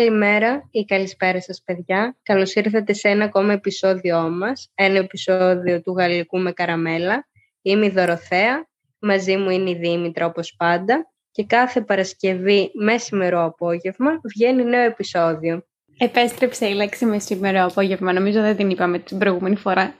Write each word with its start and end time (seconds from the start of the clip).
Καλημέρα 0.00 0.68
ή 0.70 0.84
καλησπέρα 0.84 1.40
σας 1.40 1.62
παιδιά. 1.64 2.16
Καλώς 2.22 2.54
ήρθατε 2.54 2.92
σε 2.92 3.08
ένα 3.08 3.24
ακόμα 3.24 3.52
επεισόδιό 3.52 4.30
μας, 4.30 4.70
ένα 4.74 4.98
επεισόδιο 4.98 5.82
του 5.82 5.92
Γαλλικού 5.92 6.38
με 6.38 6.52
Καραμέλα. 6.52 7.28
Είμαι 7.62 7.86
η 7.86 7.90
Δωροθέα, 7.90 8.68
μαζί 8.98 9.36
μου 9.36 9.50
είναι 9.50 9.70
η 9.70 9.74
Δήμητρα 9.74 10.26
όπως 10.26 10.54
πάντα 10.56 11.12
και 11.30 11.44
κάθε 11.44 11.80
Παρασκευή 11.80 12.70
μεσημερό 12.74 13.44
απόγευμα 13.44 14.20
βγαίνει 14.34 14.64
νέο 14.64 14.82
επεισόδιο. 14.82 15.64
Επέστρεψε 15.98 16.66
η 16.66 16.74
λέξη 16.74 17.04
μεσημερό 17.04 17.64
απόγευμα, 17.64 18.12
νομίζω 18.12 18.40
δεν 18.40 18.56
την 18.56 18.70
είπαμε 18.70 18.98
την 18.98 19.18
προηγούμενη 19.18 19.56
φορά. 19.56 19.94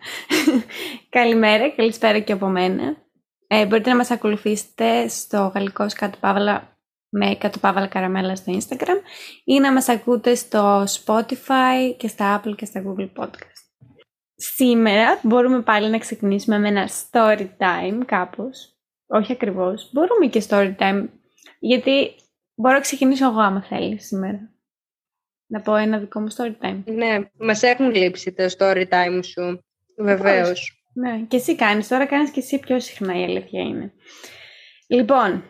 Καλημέρα, 1.19 1.71
καλησπέρα 1.71 2.19
και 2.19 2.33
από 2.33 2.47
μένα. 2.47 2.97
Ε, 3.47 3.67
μπορείτε 3.67 3.91
να 3.91 3.97
μας 3.97 4.11
ακολουθήσετε 4.11 5.09
στο 5.09 5.53
γαλλικό 5.55 5.89
σκάτω 5.89 6.19
παύλα 6.21 6.79
με 7.11 7.35
κάτω 7.35 7.59
παύλα 7.59 7.87
καραμέλα 7.87 8.37
στο 8.37 8.53
Instagram 8.59 9.01
ή 9.45 9.59
να 9.61 9.73
μας 9.73 9.89
ακούτε 9.89 10.35
στο 10.35 10.85
Spotify 11.05 11.95
και 11.97 12.09
στα 12.09 12.43
Apple 12.43 12.55
και 12.57 12.65
στα 12.65 12.83
Google 12.87 13.23
Podcast. 13.23 13.61
Σήμερα 14.35 15.21
μπορούμε 15.23 15.63
πάλι 15.63 15.91
να 15.91 15.99
ξεκινήσουμε 15.99 16.59
με 16.59 16.69
ένα 16.69 16.89
story 16.89 17.49
time 17.59 18.01
κάπως. 18.07 18.75
Όχι 19.07 19.33
ακριβώς. 19.33 19.91
Μπορούμε 19.93 20.27
και 20.27 20.45
story 20.49 20.77
time 20.77 21.09
γιατί 21.59 22.15
μπορώ 22.55 22.75
να 22.75 22.81
ξεκινήσω 22.81 23.27
εγώ 23.27 23.41
άμα 23.41 23.63
θέλεις 23.63 24.07
σήμερα. 24.07 24.55
Να 25.47 25.61
πω 25.61 25.75
ένα 25.75 25.99
δικό 25.99 26.21
μου 26.21 26.29
story 26.37 26.65
time. 26.65 26.83
Ναι, 26.85 27.19
μας 27.39 27.63
έχουν 27.63 27.95
λείψει 27.95 28.33
τα 28.33 28.51
story 28.59 28.89
time 28.89 29.21
σου. 29.25 29.65
Βεβαίως. 29.99 30.85
Ναι, 30.95 31.25
και 31.29 31.37
εσύ 31.37 31.57
κάνεις. 31.57 31.89
Τώρα 31.89 32.07
κάνεις 32.07 32.31
και 32.31 32.41
εσύ 32.41 32.59
πιο 32.59 32.81
συχνά 32.81 33.21
η 33.21 33.25
αλήθεια 33.25 33.61
είναι. 33.61 33.93
Λοιπόν, 34.87 35.45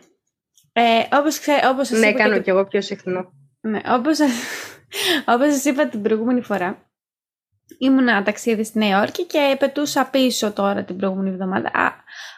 ε, 0.73 0.81
όπως, 1.13 1.39
ξέ, 1.39 1.51
όπως 1.71 1.89
ναι, 1.89 2.07
είπα 2.07 2.17
κάνω 2.17 2.39
και, 2.39 2.51
εγώ 2.51 2.65
πιο 2.65 2.81
συχνό. 2.81 3.31
Ναι, 3.61 3.81
όπως, 3.87 4.19
όπως 5.33 5.53
σας 5.53 5.65
είπα 5.65 5.87
την 5.87 6.01
προηγούμενη 6.01 6.41
φορά, 6.41 6.91
ήμουν 7.77 8.23
ταξίδι 8.23 8.63
στη 8.63 8.77
Νέα 8.77 8.97
Υόρκη 8.97 9.25
και 9.25 9.55
πετούσα 9.59 10.05
πίσω 10.05 10.51
τώρα 10.51 10.83
την 10.83 10.97
προηγούμενη 10.97 11.29
εβδομάδα. 11.29 11.67
Α, 11.67 11.91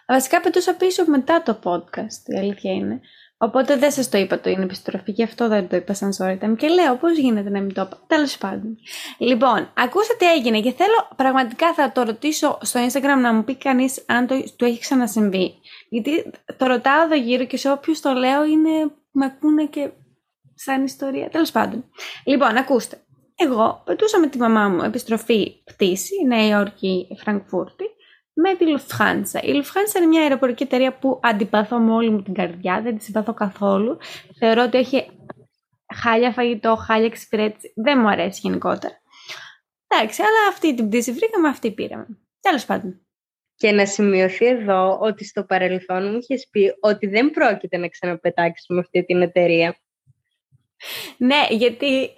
βασικά 0.08 0.42
πετούσα 0.42 0.76
πίσω 0.76 1.04
μετά 1.08 1.44
το 1.44 1.60
podcast, 1.64 2.34
η 2.36 2.38
αλήθεια 2.38 2.72
είναι. 2.74 3.02
Οπότε 3.38 3.78
δεν 3.78 3.92
σας 3.92 4.10
το 4.10 4.18
είπα 4.18 4.40
το 4.40 4.50
είναι 4.50 4.64
επιστροφή, 4.64 5.12
γι' 5.12 5.24
αυτό 5.24 5.48
δεν 5.48 5.68
το 5.68 5.76
είπα 5.76 5.94
σαν 5.94 6.14
story 6.18 6.56
Και 6.58 6.68
λέω, 6.68 6.96
πώς 6.96 7.18
γίνεται 7.18 7.50
να 7.50 7.62
μην 7.62 7.74
το 7.74 7.82
είπα. 7.82 8.00
Τέλος 8.08 8.38
πάντων. 8.38 8.78
Λοιπόν, 9.18 9.72
ακούσατε 9.78 10.16
τι 10.18 10.32
έγινε 10.32 10.62
και 10.62 10.72
θέλω 10.72 11.08
πραγματικά 11.16 11.74
θα 11.74 11.92
το 11.92 12.04
ρωτήσω 12.04 12.58
στο 12.62 12.80
Instagram 12.86 13.22
να 13.22 13.34
μου 13.34 13.44
πει 13.44 13.56
κανείς 13.56 14.04
αν 14.06 14.28
το, 14.28 14.44
του 14.56 14.66
έχει 14.66 14.80
ξανασυμβεί. 14.80 15.54
Γιατί 15.90 16.32
το 16.58 16.66
ρωτάω 16.66 17.04
εδώ 17.04 17.16
γύρω 17.16 17.46
και 17.46 17.58
σε 17.58 17.72
όποιους 17.72 18.00
το 18.00 18.14
λέω 18.14 18.46
είναι. 18.46 18.92
με 19.12 19.26
ακούνε 19.26 19.66
και 19.66 19.90
σαν 20.56 20.84
ιστορία. 20.84 21.30
Τέλος 21.30 21.52
πάντων. 21.52 21.86
Λοιπόν, 22.26 22.58
ακούστε. 22.58 22.98
Εγώ 23.36 23.82
πετούσα 23.86 24.20
με 24.20 24.28
τη 24.28 24.38
μαμά 24.38 24.68
μου 24.68 24.82
επιστροφή 24.82 25.64
πτήση, 25.64 26.26
Νέα 26.28 26.48
Υόρκη, 26.48 27.08
Φραγκφούρτη 27.20 27.86
με 28.34 28.56
τη 28.56 28.66
Lufthansa. 28.68 29.44
Η 29.44 29.52
Lufthansa 29.52 29.98
είναι 29.98 30.06
μια 30.06 30.22
αεροπορική 30.22 30.64
εταιρεία 30.64 30.98
που 30.98 31.20
αντιπαθώ 31.24 31.80
με 31.80 31.92
όλη 31.92 32.10
μου 32.10 32.22
την 32.22 32.34
καρδιά, 32.34 32.82
δεν 32.82 32.98
της 32.98 33.06
συμπαθώ 33.06 33.34
καθόλου. 33.34 33.98
Θεωρώ 34.38 34.64
ότι 34.64 34.78
έχει 34.78 35.10
χάλια 35.94 36.32
φαγητό, 36.32 36.76
χάλια 36.76 37.06
εξυπηρέτηση. 37.06 37.74
Δεν 37.76 38.00
μου 38.00 38.10
αρέσει 38.10 38.40
γενικότερα. 38.44 39.02
Εντάξει, 39.88 40.22
αλλά 40.22 40.50
αυτή 40.50 40.76
την 40.76 40.88
πτήση 40.88 41.12
βρήκαμε, 41.12 41.48
αυτή 41.48 41.72
πήραμε. 41.72 42.08
Τέλος 42.40 42.66
πάντων. 42.66 43.08
Και 43.56 43.72
να 43.72 43.86
σημειωθεί 43.86 44.46
εδώ 44.46 44.98
ότι 45.02 45.26
στο 45.26 45.44
παρελθόν 45.44 46.12
μου 46.12 46.18
είχες 46.22 46.48
πει 46.52 46.74
ότι 46.80 47.08
δεν 47.08 47.32
πρόκειται 47.32 47.78
να 47.78 47.88
ξαναπετάξει 47.88 48.74
με 48.74 48.80
αυτή 48.80 49.06
την 49.06 49.22
εταιρεία. 49.22 49.78
Ναι, 51.18 51.48
γιατί 51.50 52.14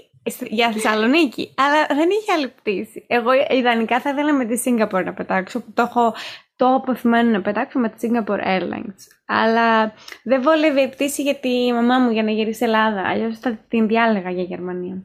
για 0.49 0.71
Θεσσαλονίκη. 0.71 1.53
Αλλά 1.57 1.85
δεν 1.87 2.09
είχε 2.09 2.31
άλλη 2.31 2.47
πτήση. 2.47 3.05
Εγώ 3.07 3.29
ιδανικά 3.49 3.99
θα 3.99 4.09
ήθελα 4.09 4.33
με 4.33 4.45
τη 4.45 4.61
Singapore 4.65 5.03
να 5.05 5.13
πετάξω, 5.13 5.59
που 5.59 5.71
το 5.73 5.81
έχω 5.81 6.13
το 6.55 6.75
αποθυμένο 6.75 7.29
να 7.29 7.41
πετάξω 7.41 7.79
με 7.79 7.89
τη 7.89 7.95
Singapore 8.01 8.45
Airlines. 8.45 8.99
Αλλά 9.25 9.93
δεν 10.23 10.41
βόλευε 10.41 10.81
η 10.81 10.89
πτήση 10.89 11.21
για 11.21 11.35
τη 11.35 11.73
μαμά 11.73 11.99
μου 11.99 12.11
για 12.11 12.23
να 12.23 12.31
γυρίσει 12.31 12.63
Ελλάδα. 12.63 13.07
Αλλιώς 13.07 13.39
θα 13.39 13.65
την 13.67 13.87
διάλεγα 13.87 14.31
για 14.31 14.43
Γερμανία. 14.43 15.03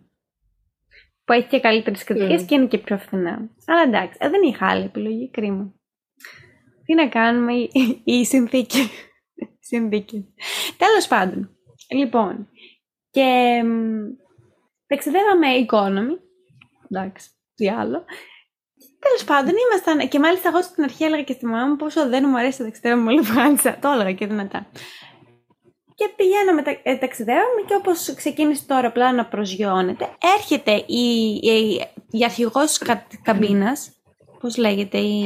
Που 1.25 1.33
έχει 1.33 1.47
και 1.47 1.61
καλύτερες 1.61 2.05
κριτικές 2.05 2.43
mm. 2.43 2.47
και 2.47 2.55
είναι 2.55 2.67
και 2.67 2.79
πιο 2.79 2.99
φθηνά. 2.99 3.51
Αλλά 3.67 3.83
εντάξει, 3.87 4.19
ε, 4.21 4.29
δεν 4.29 4.43
είχα 4.43 4.69
άλλη 4.69 4.85
επιλογή. 4.85 5.31
Κρίμα. 5.31 5.75
Τι 6.85 6.95
να 6.95 7.09
κάνουμε, 7.09 7.53
η, 7.53 7.71
η 8.05 8.25
συνθήκη. 8.25 8.91
συνθήκη. 9.71 10.35
Τέλος 10.77 11.07
πάντων. 11.09 11.51
Λοιπόν, 11.89 12.49
και 13.11 13.63
Ταξιδεύαμε 14.91 15.47
economy. 15.67 16.19
Εντάξει, 16.91 17.29
τι 17.55 17.69
άλλο. 17.69 18.05
Τέλος 18.99 19.25
πάντων, 19.25 19.55
ήμασταν. 19.67 20.09
Και 20.09 20.19
μάλιστα, 20.19 20.49
εγώ 20.49 20.63
στην 20.63 20.85
αρχή 20.85 21.05
έλεγα 21.05 21.23
και 21.23 21.33
στη 21.33 21.47
μαμά 21.47 21.67
μου 21.67 21.77
πόσο 21.77 22.09
δεν 22.09 22.25
μου 22.29 22.39
αρέσει 22.39 22.63
να 22.63 22.67
ταξιδεύω 22.67 23.01
με 23.01 23.13
Λουφάντσα. 23.13 23.79
Το 23.81 23.91
έλεγα 23.91 24.13
και 24.13 24.27
δυνατά. 24.27 24.67
Και 25.95 26.09
πηγαίναμε, 26.17 26.63
ε, 26.83 26.97
ταξιδεύαμε 26.97 27.61
και 27.67 27.75
όπως 27.75 28.15
ξεκίνησε 28.15 28.67
το 28.67 28.75
αεροπλάνο 28.75 29.17
να 29.17 29.27
προσγειώνεται, 29.27 30.09
έρχεται 30.37 30.85
η, 30.87 31.35
η, 31.43 31.87
η 32.11 32.25
αρχηγός 32.25 32.79
κα, 32.79 33.07
καμπίνας, 33.23 33.93
πώς 34.41 34.57
λέγεται, 34.57 34.99
η, 34.99 35.21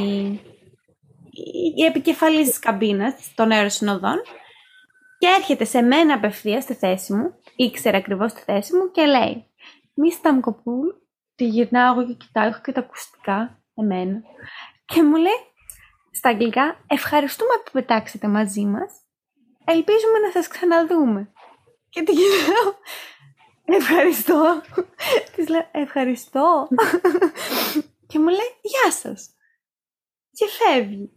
η 1.77 1.85
επικεφαλής 1.85 2.49
της 2.49 2.59
καμπίνας 2.59 3.33
των 3.35 3.51
αεροσυνοδών, 3.51 4.21
και 5.19 5.27
έρχεται 5.39 5.65
σε 5.65 5.83
μένα 5.83 6.15
απευθείας 6.15 6.63
στη 6.63 6.75
θέση 6.75 7.13
μου, 7.13 7.35
ήξερε 7.57 7.97
ακριβώς 7.97 8.33
τη 8.33 8.41
θέση 8.41 8.77
μου 8.77 8.91
και 8.91 9.05
λέει 9.05 9.47
μη 9.95 10.13
Σταμκοπούλ, 10.13 10.89
τη 11.35 11.45
γυρνάω 11.47 11.93
εγώ 11.93 12.07
και 12.07 12.15
κοιτάω, 12.15 12.47
έχω 12.47 12.61
και 12.61 12.73
τα 12.73 12.81
ακουστικά, 12.81 13.63
εμένα. 13.75 14.23
Και 14.85 15.03
μου 15.03 15.17
λέει 15.17 15.41
στα 16.13 16.29
αγγλικά, 16.29 16.85
ευχαριστούμε 16.87 17.55
που 17.65 17.71
πετάξετε 17.73 18.29
μαζί 18.29 18.65
μας, 18.65 18.93
ελπίζουμε 19.65 20.19
να 20.19 20.31
σας 20.31 20.49
ξαναδούμε. 20.49 21.33
Και 21.89 22.03
τη 22.03 22.13
γυρνάω, 22.13 22.75
ευχαριστώ. 23.81 24.61
Της 25.37 25.49
λέω, 25.49 25.69
ευχαριστώ. 25.73 26.69
και 28.07 28.19
μου 28.19 28.29
λέει, 28.29 28.51
γεια 28.63 28.91
σας. 28.91 29.29
Και 30.31 30.47
φεύγει. 30.47 31.11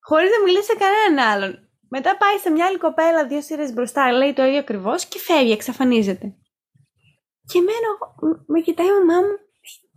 Χωρίς 0.00 0.30
να 0.30 0.44
μιλήσει 0.44 0.64
σε 0.64 0.74
κανέναν 0.74 1.26
άλλον. 1.32 1.68
Μετά 1.88 2.16
πάει 2.16 2.38
σε 2.38 2.50
μια 2.50 2.66
άλλη 2.66 2.78
κοπέλα 2.78 3.26
δύο 3.26 3.40
σειρές 3.42 3.72
μπροστά, 3.72 4.12
λέει 4.12 4.32
το 4.32 4.44
ίδιο 4.44 4.58
ακριβώς 4.58 5.06
και 5.06 5.18
φεύγει, 5.18 5.52
εξαφανίζεται. 5.52 6.36
Και 7.52 7.58
εμένα 7.58 7.88
με 8.46 8.60
κοιτάει 8.60 8.86
η 8.86 8.90
μαμά 8.90 9.20
μου, 9.26 9.36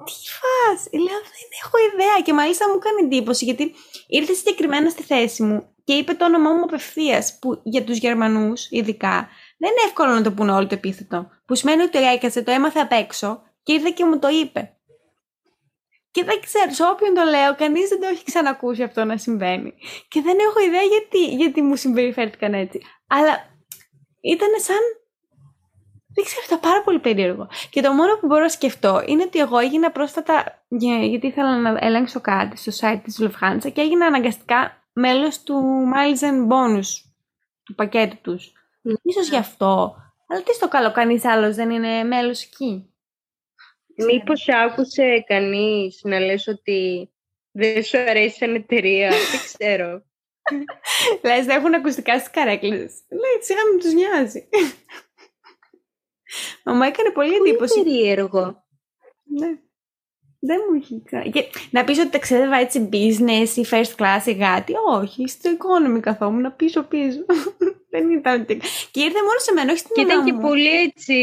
τι 0.06 0.14
φας, 0.38 0.88
λέω 0.92 1.20
δεν 1.36 1.50
έχω 1.64 1.78
ιδέα 1.94 2.22
και 2.24 2.34
μάλιστα 2.34 2.70
μου 2.70 2.80
κάνει 2.80 3.02
εντύπωση 3.04 3.46
γιατί 3.46 3.74
ήρθε 4.08 4.34
συγκεκριμένα 4.34 4.90
στη 4.90 5.04
θέση 5.04 5.44
μου 5.44 5.76
και 5.84 5.94
είπε 5.94 6.14
το 6.14 6.26
όνομά 6.26 6.54
μου 6.54 6.64
απευθείας 6.64 7.40
που 7.40 7.62
για 7.64 7.84
τους 7.84 7.98
Γερμανούς 7.98 8.68
ειδικά 8.70 9.30
δεν 9.58 9.70
είναι 9.70 9.86
εύκολο 9.86 10.12
να 10.12 10.22
το 10.22 10.32
πούνε 10.32 10.52
όλο 10.52 10.68
το 10.68 10.76
επίθετο 10.76 11.30
που 11.46 11.56
σημαίνει 11.56 11.82
ότι 11.82 11.98
έκασε, 11.98 12.42
το 12.44 12.52
έμαθε 12.52 12.80
απ' 12.80 12.92
έξω 12.92 13.42
και 13.64 13.74
ήρθε 13.74 13.90
και 13.90 14.06
μου 14.06 14.20
το 14.20 14.28
είπε. 14.28 14.70
Και 16.12 16.24
δεν 16.24 16.40
ξέρω, 16.40 16.72
σε 16.72 16.84
όποιον 16.84 17.14
το 17.14 17.24
λέω, 17.24 17.56
κανείς 17.56 17.90
δεν 17.90 18.00
το 18.00 18.08
έχει 18.08 18.24
ξανακούσει 18.24 18.84
αυτό 18.84 19.04
να 19.04 19.18
συμβαίνει. 19.18 19.74
Και 20.08 20.22
δεν 20.22 20.38
έχω 20.40 20.60
ιδέα 20.60 20.82
γιατί, 20.82 21.36
γιατί 21.36 21.62
μου 21.62 21.76
συμπεριφέρθηκαν 21.76 22.54
έτσι. 22.54 22.82
Αλλά 23.08 23.34
ήταν 24.22 24.50
σαν 24.58 24.78
δεν 26.16 26.24
ξέρω, 26.24 26.42
ήταν 26.46 26.60
πάρα 26.60 26.84
πολύ 26.84 27.00
περίεργο. 27.00 27.48
Και 27.70 27.82
το 27.82 27.94
μόνο 27.94 28.18
που 28.20 28.28
μπορώ 28.28 28.42
να 28.42 28.50
σκεφτώ 28.50 29.04
είναι 29.06 29.24
ότι 29.24 29.40
εγώ 29.40 29.58
έγινα 29.58 29.92
πρόσφατα, 29.92 30.66
γιατί 31.10 31.28
ήθελα 31.28 31.58
να 31.58 31.78
ελέγξω 31.82 32.22
κάτι 32.22 32.58
στο 32.58 32.72
site 32.80 33.00
της 33.04 33.22
Lufthansa 33.22 33.72
και 33.74 33.82
έγινα 33.82 34.06
αναγκαστικά 34.06 34.90
μέλος 34.94 35.44
του 35.44 35.56
Miles 35.94 36.24
and 36.24 36.48
Bonus, 36.48 36.88
του 37.64 37.76
πακέτου 37.76 38.18
τους. 38.22 38.52
Mm. 38.84 38.94
Ίσως 39.02 39.30
γι' 39.30 39.38
αυτό. 39.38 39.96
Αλλά 40.28 40.44
τι 40.44 40.54
στο 40.54 40.68
καλό, 40.68 40.92
κανείς 40.92 41.26
άλλος 41.26 41.56
δεν 41.56 41.70
είναι 41.70 42.04
μέλος 42.04 42.44
εκεί. 42.44 42.90
Μήπως 43.96 44.48
άκουσε 44.50 45.24
κανείς 45.28 46.00
να 46.04 46.20
λες 46.20 46.48
ότι 46.48 47.10
δεν 47.52 47.84
σου 47.84 47.98
αρέσει 47.98 48.38
σαν 48.38 48.56
εταιρεία, 48.56 49.10
δεν 49.10 49.40
ξέρω. 49.44 50.04
Λες, 51.24 51.46
δεν 51.46 51.58
έχουν 51.58 51.74
ακουστικά 51.74 52.20
στις 52.20 52.32
καρέκλες. 52.32 53.02
Λέει, 53.10 53.42
σιγά 53.42 53.60
μην 53.72 53.80
τους 53.80 53.94
νοιάζει. 53.94 54.48
Μα 56.64 56.74
μου 56.74 56.84
έκανε 56.84 57.10
πολύ 57.10 57.34
εντύπωση. 57.34 57.74
Πολύ 57.74 57.90
περίεργο. 57.90 58.64
Ναι. 59.24 59.48
Δεν 60.40 60.60
μου 60.70 60.76
έχει 60.82 61.04
και, 61.32 61.46
Να 61.72 61.84
πεις 61.84 62.00
ότι 62.00 62.10
ταξίδευα 62.10 62.56
έτσι 62.56 62.90
business 62.92 63.48
ή 63.56 63.66
first 63.72 63.96
class 63.98 64.26
ή 64.26 64.36
κάτι. 64.36 64.74
Όχι, 64.88 65.28
στο 65.28 65.50
economy 65.58 66.00
καθόμουν 66.00 66.56
πίσω 66.56 66.84
πίσω. 66.84 67.26
Δεν 67.92 68.10
ήταν 68.10 68.46
Και 68.92 69.02
ήρθε 69.02 69.20
μόνο 69.20 69.40
σε 69.40 69.54
μένα, 69.54 69.72
όχι 69.72 69.80
στην 69.80 69.96
Και 69.96 70.02
ήταν 70.02 70.26
και 70.26 70.34
πολύ 70.34 70.82
έτσι... 70.82 71.16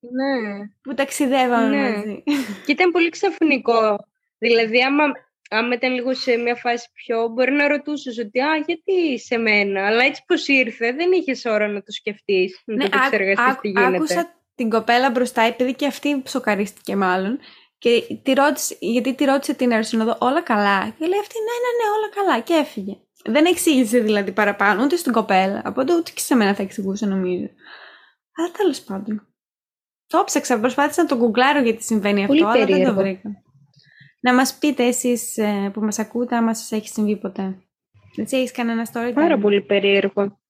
Ναι. 0.00 0.58
Που 0.82 0.94
ταξιδεύαμε 0.94 1.76
ναι. 1.76 1.90
μαζί. 1.90 2.22
Και 2.66 2.72
ήταν 2.72 2.90
πολύ 2.90 3.08
ξαφνικό. 3.08 3.96
Δηλαδή, 4.38 4.82
άμα 4.82 5.04
άμα 5.56 5.74
ήταν 5.74 5.92
λίγο 5.94 6.14
σε 6.14 6.36
μια 6.36 6.54
φάση 6.54 6.88
πιο, 6.92 7.28
μπορεί 7.28 7.52
να 7.52 7.68
ρωτούσες 7.68 8.18
ότι 8.18 8.40
«Α, 8.40 8.56
γιατί 8.66 9.18
σε 9.18 9.36
μένα» 9.36 9.86
αλλά 9.86 10.04
έτσι 10.04 10.22
πως 10.26 10.48
ήρθε, 10.48 10.92
δεν 10.92 11.12
είχες 11.12 11.44
ώρα 11.44 11.68
να 11.68 11.82
το 11.82 11.92
σκεφτείς, 11.92 12.62
να 12.64 12.74
ναι, 12.74 12.88
το 12.88 12.96
επεξεργαστείς 12.96 13.60
τι 13.60 13.68
γίνεται. 13.68 13.96
Άκουσα 13.96 14.42
την 14.54 14.70
κοπέλα 14.70 15.10
μπροστά, 15.10 15.42
επειδή 15.42 15.74
και 15.74 15.86
αυτή 15.86 16.20
ψοκαρίστηκε 16.22 16.96
μάλλον, 16.96 17.38
και 17.78 18.18
τη 18.22 18.32
ρώτησε, 18.32 18.76
γιατί 18.80 19.14
τη 19.14 19.24
ρώτησε 19.24 19.54
την 19.54 19.70
αεροσυνοδό 19.70 20.16
όλα 20.20 20.40
καλά; 20.42 20.94
Και 20.98 21.06
λέει 21.06 21.18
αυτή, 21.20 21.34
ναι, 21.38 21.56
ναι, 21.64 21.70
ναι, 21.78 21.90
όλα 21.96 22.08
καλά. 22.14 22.40
Και 22.40 22.54
έφυγε. 22.54 22.96
Δεν 23.24 23.44
εξήγησε 23.44 23.98
δηλαδή 23.98 24.32
παραπάνω 24.32 24.84
ούτε 24.84 24.96
στην 24.96 25.12
κοπέλα. 25.12 25.62
Οπότε 25.66 25.94
ούτε 25.94 26.10
και 26.14 26.20
σε 26.20 26.34
μένα 26.34 26.54
θα 26.54 26.62
εξηγούσε 26.62 27.06
νομίζω. 27.06 27.48
Αλλά 28.36 28.50
τέλος 28.56 28.80
πάντων. 28.80 29.26
Το 30.06 30.22
ψάξα, 30.26 30.60
προσπάθησα 30.60 31.02
να 31.02 31.08
το 31.08 31.16
γκουγκλάρω 31.16 31.60
γιατί 31.60 31.82
συμβαίνει 31.82 32.26
Πολύ 32.26 32.44
αυτό, 32.44 32.58
αλλά 32.58 32.66
δεν 32.66 32.84
το 32.84 32.94
περίεργο. 32.94 33.00
βρήκα. 33.00 33.43
Να 34.24 34.34
μας 34.34 34.58
πείτε 34.58 34.86
εσείς 34.86 35.36
ε, 35.36 35.70
που 35.72 35.80
μας 35.80 35.98
ακούτε, 35.98 36.36
άμα 36.36 36.54
σας 36.54 36.72
έχει 36.72 36.88
συμβεί 36.88 37.16
ποτέ. 37.16 37.56
Έτσι 38.16 38.36
έχεις 38.36 38.50
κανένα 38.50 38.86
story 38.92 39.12
Πάρα 39.14 39.36
time? 39.36 39.40
πολύ 39.40 39.60
περίεργο. 39.62 40.40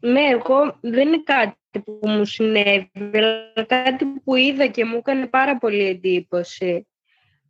Ναι, 0.00 0.20
εγώ 0.20 0.78
δεν 0.80 1.08
είναι 1.08 1.22
κάτι 1.22 1.80
που 1.84 2.00
μου 2.02 2.24
συνέβη, 2.24 2.90
αλλά 3.12 3.64
κάτι 3.66 4.04
που 4.04 4.34
είδα 4.34 4.66
και 4.66 4.84
μου 4.84 4.96
έκανε 4.96 5.26
πάρα 5.26 5.58
πολύ 5.58 5.84
εντύπωση. 5.86 6.86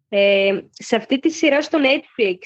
Ε, 0.08 0.60
σε 0.70 0.96
αυτή 0.96 1.18
τη 1.18 1.30
σειρά 1.30 1.62
στο 1.62 1.78
Netflix, 1.82 2.36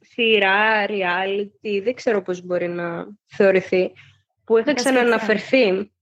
σειρά, 0.00 0.86
reality, 0.86 1.80
δεν 1.82 1.94
ξέρω 1.94 2.22
πώς 2.22 2.42
μπορεί 2.42 2.68
να 2.68 3.06
θεωρηθεί, 3.26 3.92
που 4.44 4.56
είχα 4.56 4.64
Μπασκετικά. 4.64 4.72
ξανααναφερθεί, 4.74 5.92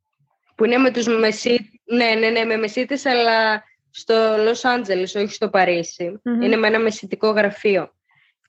που 0.55 0.65
είναι 0.65 0.77
με 0.77 0.91
τους 0.91 1.07
μεσί... 1.07 1.81
ναι, 1.85 2.15
ναι, 2.15 2.31
ναι, 2.31 2.45
με 2.45 2.57
μεσίτες, 2.57 3.07
αλλά 3.07 3.65
στο 3.99 4.37
Λος 4.39 4.65
Άντζελες, 4.65 5.15
όχι 5.15 5.33
στο 5.33 5.51
παρισι 5.51 6.21
Μμμ. 6.25 6.43
Είναι 6.43 6.57
με 6.57 6.67
ένα 6.67 6.79
μεσητικό 6.79 7.31
γραφείο. 7.31 7.95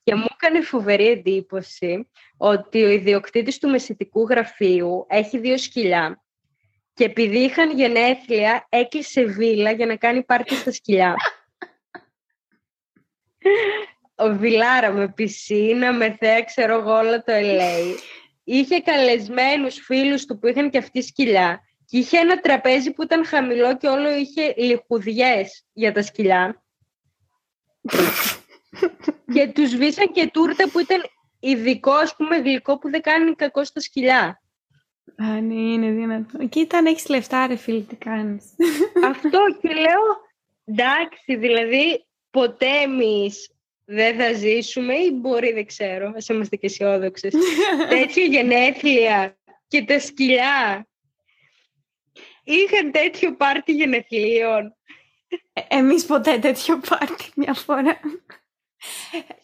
Και 0.03 0.15
μου 0.15 0.25
έκανε 0.33 0.61
φοβερή 0.61 1.07
εντύπωση 1.07 2.09
ότι 2.37 2.83
ο 2.83 2.89
ιδιοκτήτης 2.89 3.57
του 3.57 3.69
μεσητικού 3.69 4.27
γραφείου 4.29 5.05
έχει 5.09 5.37
δύο 5.37 5.57
σκυλιά. 5.57 6.23
Και 6.93 7.03
επειδή 7.03 7.37
είχαν 7.37 7.71
γενέθλια, 7.71 8.65
έκλεισε 8.69 9.23
βίλα 9.23 9.71
για 9.71 9.85
να 9.85 9.95
κάνει 9.95 10.23
πάρτι 10.23 10.55
στα 10.55 10.71
σκυλιά. 10.71 11.15
ο 14.25 14.35
Βιλάρα 14.35 14.91
με 14.91 15.09
πισίνα, 15.09 15.93
με 15.93 16.15
θέα, 16.19 16.43
ξέρω 16.43 16.79
εγώ 16.79 16.97
όλο 16.97 17.23
το 17.23 17.33
LA. 17.33 17.95
Είχε 18.43 18.79
καλεσμένους 18.79 19.79
φίλους 19.79 20.25
του 20.25 20.39
που 20.39 20.47
είχαν 20.47 20.69
και 20.69 20.77
αυτοί 20.77 21.01
σκυλιά. 21.01 21.66
Και 21.89 21.97
είχε 21.97 22.17
ένα 22.17 22.39
τραπέζι 22.39 22.91
που 22.91 23.03
ήταν 23.03 23.25
χαμηλό 23.25 23.77
και 23.77 23.87
όλο 23.87 24.15
είχε 24.15 24.53
λιχουδιές 24.57 25.65
για 25.73 25.93
τα 25.93 26.01
σκυλιά. 26.01 26.63
και 29.33 29.47
τους 29.47 29.75
βήσαν 29.75 30.11
και 30.11 30.29
τούρτα 30.33 30.69
που 30.69 30.79
ήταν 30.79 31.01
ειδικό, 31.39 31.91
ας 31.91 32.15
πούμε, 32.15 32.37
γλυκό 32.37 32.77
που 32.77 32.89
δεν 32.89 33.01
κάνει 33.01 33.35
κακό 33.35 33.63
στα 33.63 33.79
σκυλιά. 33.79 34.41
Α, 35.15 35.41
ναι, 35.41 35.53
είναι 35.53 35.91
δυνατό. 35.91 36.47
Κοίτα 36.47 36.77
αν 36.77 36.85
έχεις 36.85 37.07
λεφτά 37.07 37.47
ρε 37.47 37.55
φίλε, 37.55 37.81
τι 37.81 37.95
κάνεις. 37.95 38.45
Αυτό 39.09 39.39
και 39.61 39.73
λέω, 39.73 40.01
εντάξει, 40.65 41.35
δηλαδή 41.35 42.05
ποτέ 42.29 42.81
εμείς 42.83 43.51
δεν 43.85 44.17
θα 44.17 44.33
ζήσουμε 44.33 44.93
ή 44.93 45.11
μπορεί, 45.13 45.53
δεν 45.53 45.65
ξέρω, 45.65 46.13
ας 46.15 46.27
είμαστε 46.27 46.55
και 46.55 46.65
αισιόδοξες. 46.65 47.33
Τέτοια 47.89 48.23
γενέθλια 48.23 49.37
και 49.67 49.83
τα 49.83 49.99
σκυλιά 49.99 50.87
είχαν 52.47 52.91
τέτοιο 52.91 53.35
πάρτι 53.35 53.71
γενεθλίων. 53.73 54.75
Ε, 55.53 55.61
Εμείς 55.77 56.05
ποτέ 56.05 56.37
τέτοιο 56.39 56.79
πάρτι 56.89 57.25
μια 57.35 57.53
φορά. 57.53 57.99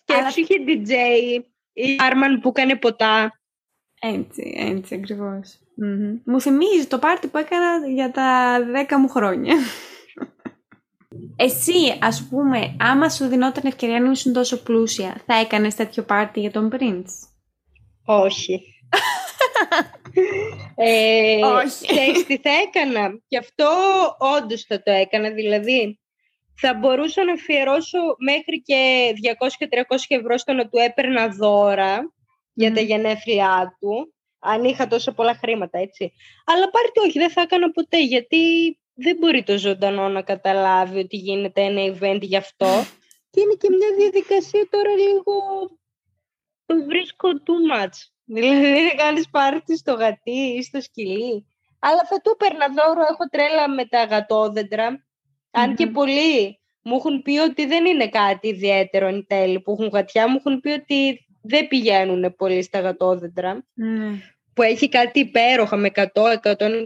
Και 0.06 0.14
Αλλά- 0.14 0.28
έτσι 0.28 0.42
είχε 0.42 0.56
DJ 0.68 0.92
η 1.74 1.96
Άρμαν 2.00 2.40
που 2.40 2.50
έκανε 2.50 2.76
ποτά. 2.76 3.40
Έτσι, 4.02 4.54
έτσι 4.58 4.96
ακριβώς. 4.96 5.58
Μμμ. 5.76 6.18
Μου 6.26 6.42
θυμίζει 6.42 6.86
το 6.88 7.00
πάρτι 7.00 7.28
που 7.28 7.38
έκανα 7.38 7.88
για 7.88 8.12
τα 8.12 8.60
δέκα 8.72 9.00
μου 9.00 9.10
χρόνια. 9.10 9.56
Εσύ, 11.36 11.98
ας 12.02 12.28
πούμε, 12.30 12.76
άμα 12.80 13.10
σου 13.10 13.28
δινόταν 13.28 13.64
ευκαιρία 13.66 14.00
να 14.00 14.12
ήσουν 14.12 14.34
τόσο 14.34 14.64
πλούσια, 14.64 15.22
θα 15.26 15.36
έκανες 15.36 15.76
τέτοιο 15.76 16.04
πάρτι 16.04 16.40
για 16.40 16.52
τον 16.52 16.70
Prince; 16.74 17.12
Όχι. 18.06 18.62
ε, 20.76 21.46
Όχι. 21.46 21.88
Ξέρεις 21.88 22.26
τι 22.26 22.38
θα 22.38 22.50
έκανα; 22.50 23.20
Και 23.28 23.38
αυτό 23.38 23.68
όντως 24.38 24.62
θα 24.62 24.84
το 24.84 24.92
έκανα. 24.92 25.30
Δηλαδή, 25.30 26.00
θα 26.56 26.74
μπορούσα 26.74 27.24
να 27.24 27.34
αφιερώσω 27.34 28.00
μέχρι 28.18 28.62
και 28.62 29.14
200-300 29.40 29.96
ευρώ 30.08 30.38
στο 30.38 30.54
να 30.54 30.70
του 30.70 30.78
έπαιρνα 30.78 31.28
δώρα 31.28 32.14
για 32.54 32.74
τα 32.74 32.82
Μμμ. 32.82 32.88
γενέθλιά 32.88 33.78
του, 33.80 34.14
αν 34.40 34.64
είχα 34.64 34.88
τόσο 34.88 35.12
πολλά 35.12 35.34
χρήματα, 35.36 35.80
έτσι. 35.80 36.14
Αλλά 36.46 36.70
πάρτι 36.70 37.00
όχι, 37.00 37.20
δεν 37.20 37.30
θα 37.30 37.42
έκανα 37.42 37.72
ποτέ, 37.72 38.04
γιατί 38.04 38.78
δεν 38.94 39.18
μπορεί 39.18 39.44
το 39.44 39.58
ζωντανό 39.58 40.10
να 40.10 40.22
καταλάβει 40.22 41.00
ότι 41.00 41.18
γίνεται 41.18 41.62
ένα 41.62 41.82
event 41.98 42.22
γι' 42.22 42.36
αυτό. 42.38 42.84
Και 43.30 43.42
είναι 43.42 43.54
και 43.54 43.70
μια 43.70 43.88
διαδικασία 43.98 44.68
τώρα 44.70 44.90
λίγο 44.90 45.34
το 46.66 46.86
βρίσκω 46.86 47.30
too 47.30 47.76
much. 47.76 48.13
Δηλαδή 48.26 48.84
να 48.84 49.04
κάνεις 49.04 49.30
πάρτι 49.30 49.78
στο 49.78 49.94
γατί 49.94 50.32
ή 50.32 50.64
στο 50.64 50.82
σκυλί. 50.82 51.46
Αλλά 51.80 52.02
θα 52.10 52.22
του 52.22 52.38
έπαιρνα 52.40 52.68
δώρο, 52.68 53.02
έχω 53.02 53.28
τρέλα 53.32 53.70
με 53.70 53.86
τα 53.86 54.04
γατόδεντρα. 54.04 55.06
Αν 55.52 55.76
και 55.76 55.86
Μμμ. 55.86 55.94
πολλοί 55.94 56.60
μου 56.84 56.96
έχουν 56.96 57.22
πει 57.22 57.38
ότι 57.38 57.66
δεν 57.66 57.86
είναι 57.86 58.08
κάτι 58.08 58.48
ιδιαίτερο 58.48 59.08
εν 59.08 59.26
τέλει 59.28 59.60
που 59.60 59.72
έχουν 59.72 59.88
γατιά, 59.88 60.30
μου 60.30 60.36
έχουν 60.46 60.60
πει 60.60 60.70
ότι 60.70 61.26
δεν 61.42 61.68
πηγαίνουν 61.68 62.36
πολύ 62.36 62.62
στα 62.62 62.80
γατόδεντρα. 62.80 63.66
Ναι. 63.74 64.08
Που 64.54 64.62
έχει 64.62 64.90
κάτι 64.90 65.20
υπέροχα 65.20 65.76
με 65.76 65.92
100-120 65.94 66.86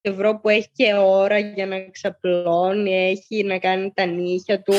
ευρώ 0.00 0.40
που 0.40 0.48
έχει 0.48 0.70
και 0.72 0.94
ώρα 0.94 1.38
για 1.38 1.66
να 1.66 1.90
ξαπλώνει, 1.90 3.08
έχει 3.10 3.44
να 3.44 3.58
κάνει 3.58 3.92
τα 3.94 4.04
νύχια 4.04 4.62
του. 4.62 4.74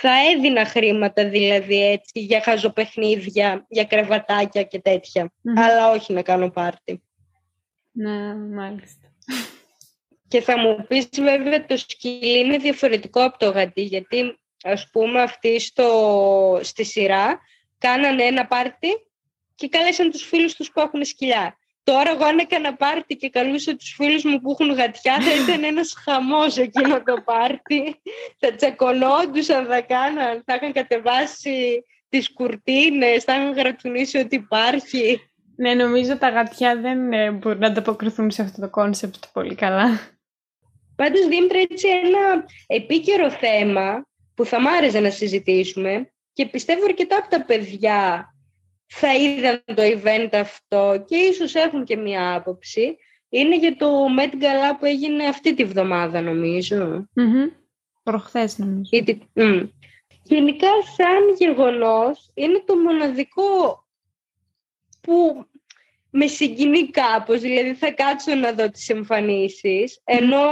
Θα 0.00 0.10
έδινα 0.34 0.64
χρήματα 0.64 1.28
δηλαδή 1.28 1.90
έτσι 1.90 2.20
για 2.20 2.40
χαζοπαιχνίδια, 2.42 3.66
για 3.68 3.84
κρεβατάκια 3.84 4.62
και 4.62 4.80
τέτοια. 4.80 5.32
Μμμ. 5.42 5.58
Αλλά 5.58 5.90
όχι 5.90 6.12
να 6.12 6.22
κάνω 6.22 6.50
πάρτι. 6.50 7.02
Ναι, 7.92 8.34
μάλιστα. 8.34 9.12
Και 10.28 10.40
θα 10.40 10.58
μου 10.58 10.84
πεις 10.88 11.08
βέβαια 11.12 11.66
το 11.66 11.76
σκυλί 11.76 12.38
είναι 12.38 12.56
διαφορετικό 12.56 13.24
από 13.24 13.38
το 13.38 13.50
γατί 13.50 13.82
γιατί 13.82 14.38
ας 14.62 14.88
πούμε 14.92 15.22
αυτοί 15.22 15.60
στο, 15.60 16.60
στη 16.62 16.84
σειρά 16.84 17.40
κάνανε 17.78 18.22
ένα 18.22 18.46
πάρτι 18.46 18.88
και 19.54 19.68
κάλεσαν 19.68 20.10
τους 20.10 20.22
φίλους 20.22 20.54
τους 20.54 20.70
που 20.70 20.80
έχουν 20.80 21.04
σκυλιά. 21.04 21.58
Τώρα 21.90 22.10
εγώ 22.10 22.24
αν 22.24 22.38
έκανα 22.38 22.76
πάρτι 22.76 23.16
και 23.16 23.30
καλούσα 23.30 23.76
τους 23.76 23.94
φίλους 23.96 24.24
μου 24.24 24.40
που 24.40 24.50
έχουν 24.50 24.72
γατιά 24.72 25.20
θα 25.20 25.34
ήταν 25.34 25.64
ένας 25.64 25.94
χαμός 26.04 26.56
εκείνο 26.56 27.02
το 27.02 27.22
πάρτι. 27.24 28.00
θα 28.38 28.54
τσακωνόντουσαν, 28.54 29.66
θα 29.66 29.80
κάναν, 29.80 30.42
θα 30.44 30.54
είχαν 30.54 30.72
κατεβάσει 30.72 31.84
τις 32.08 32.32
κουρτίνες, 32.32 33.24
θα 33.24 33.34
είχαν 33.34 33.52
γρατσουνίσει 33.52 34.18
ότι 34.18 34.36
υπάρχει. 34.36 35.30
Ναι, 35.56 35.74
νομίζω 35.74 36.18
τα 36.18 36.28
γατιά 36.28 36.76
δεν 36.80 37.12
ε, 37.12 37.30
μπορούν 37.30 37.58
να 37.58 37.66
ανταποκριθούν 37.66 38.30
σε 38.30 38.42
αυτό 38.42 38.60
το 38.60 38.70
concept 38.70 39.24
πολύ 39.32 39.54
καλά. 39.54 40.00
Πάντως, 40.96 41.26
Δήμητρα, 41.26 41.58
έτσι 41.58 41.88
ένα 41.88 42.44
επίκαιρο 42.66 43.30
θέμα 43.30 44.06
που 44.34 44.44
θα 44.44 44.60
μ' 44.60 44.66
άρεσε 44.66 45.00
να 45.00 45.10
συζητήσουμε 45.10 46.10
και 46.32 46.46
πιστεύω 46.46 46.84
αρκετά 46.84 47.16
από 47.16 47.28
τα 47.28 47.44
παιδιά 47.44 48.30
θα 48.86 49.14
είδαν 49.14 49.62
το 49.64 49.82
event 49.82 50.28
αυτό 50.32 51.04
και 51.06 51.16
ίσως 51.16 51.54
έχουν 51.54 51.84
και 51.84 51.96
μία 51.96 52.34
άποψη. 52.34 52.96
Είναι 53.28 53.56
για 53.58 53.76
το 53.76 54.06
Met 54.18 54.34
Gala 54.34 54.76
που 54.78 54.84
έγινε 54.84 55.26
αυτή 55.26 55.54
τη 55.54 55.64
βδομάδα, 55.64 56.20
νομίζω. 56.20 57.08
Μμμ. 57.12 57.46
Προχθές 58.02 58.58
νομίζω. 58.58 58.88
Ή 58.92 59.02
τη- 59.02 59.18
μμ. 59.32 59.62
Γενικά, 60.22 60.68
σαν 60.96 61.34
γεγονός, 61.38 62.30
είναι 62.34 62.62
το 62.66 62.76
μοναδικό 62.76 63.84
που 65.00 65.46
με 66.10 66.26
συγκινεί 66.26 66.90
κάπως. 66.90 67.40
Δηλαδή, 67.40 67.74
θα 67.74 67.92
κάτσω 67.92 68.34
να 68.34 68.52
δω 68.52 68.70
τις 68.70 68.88
εμφανίσεις, 68.88 70.00
ενώ 70.04 70.46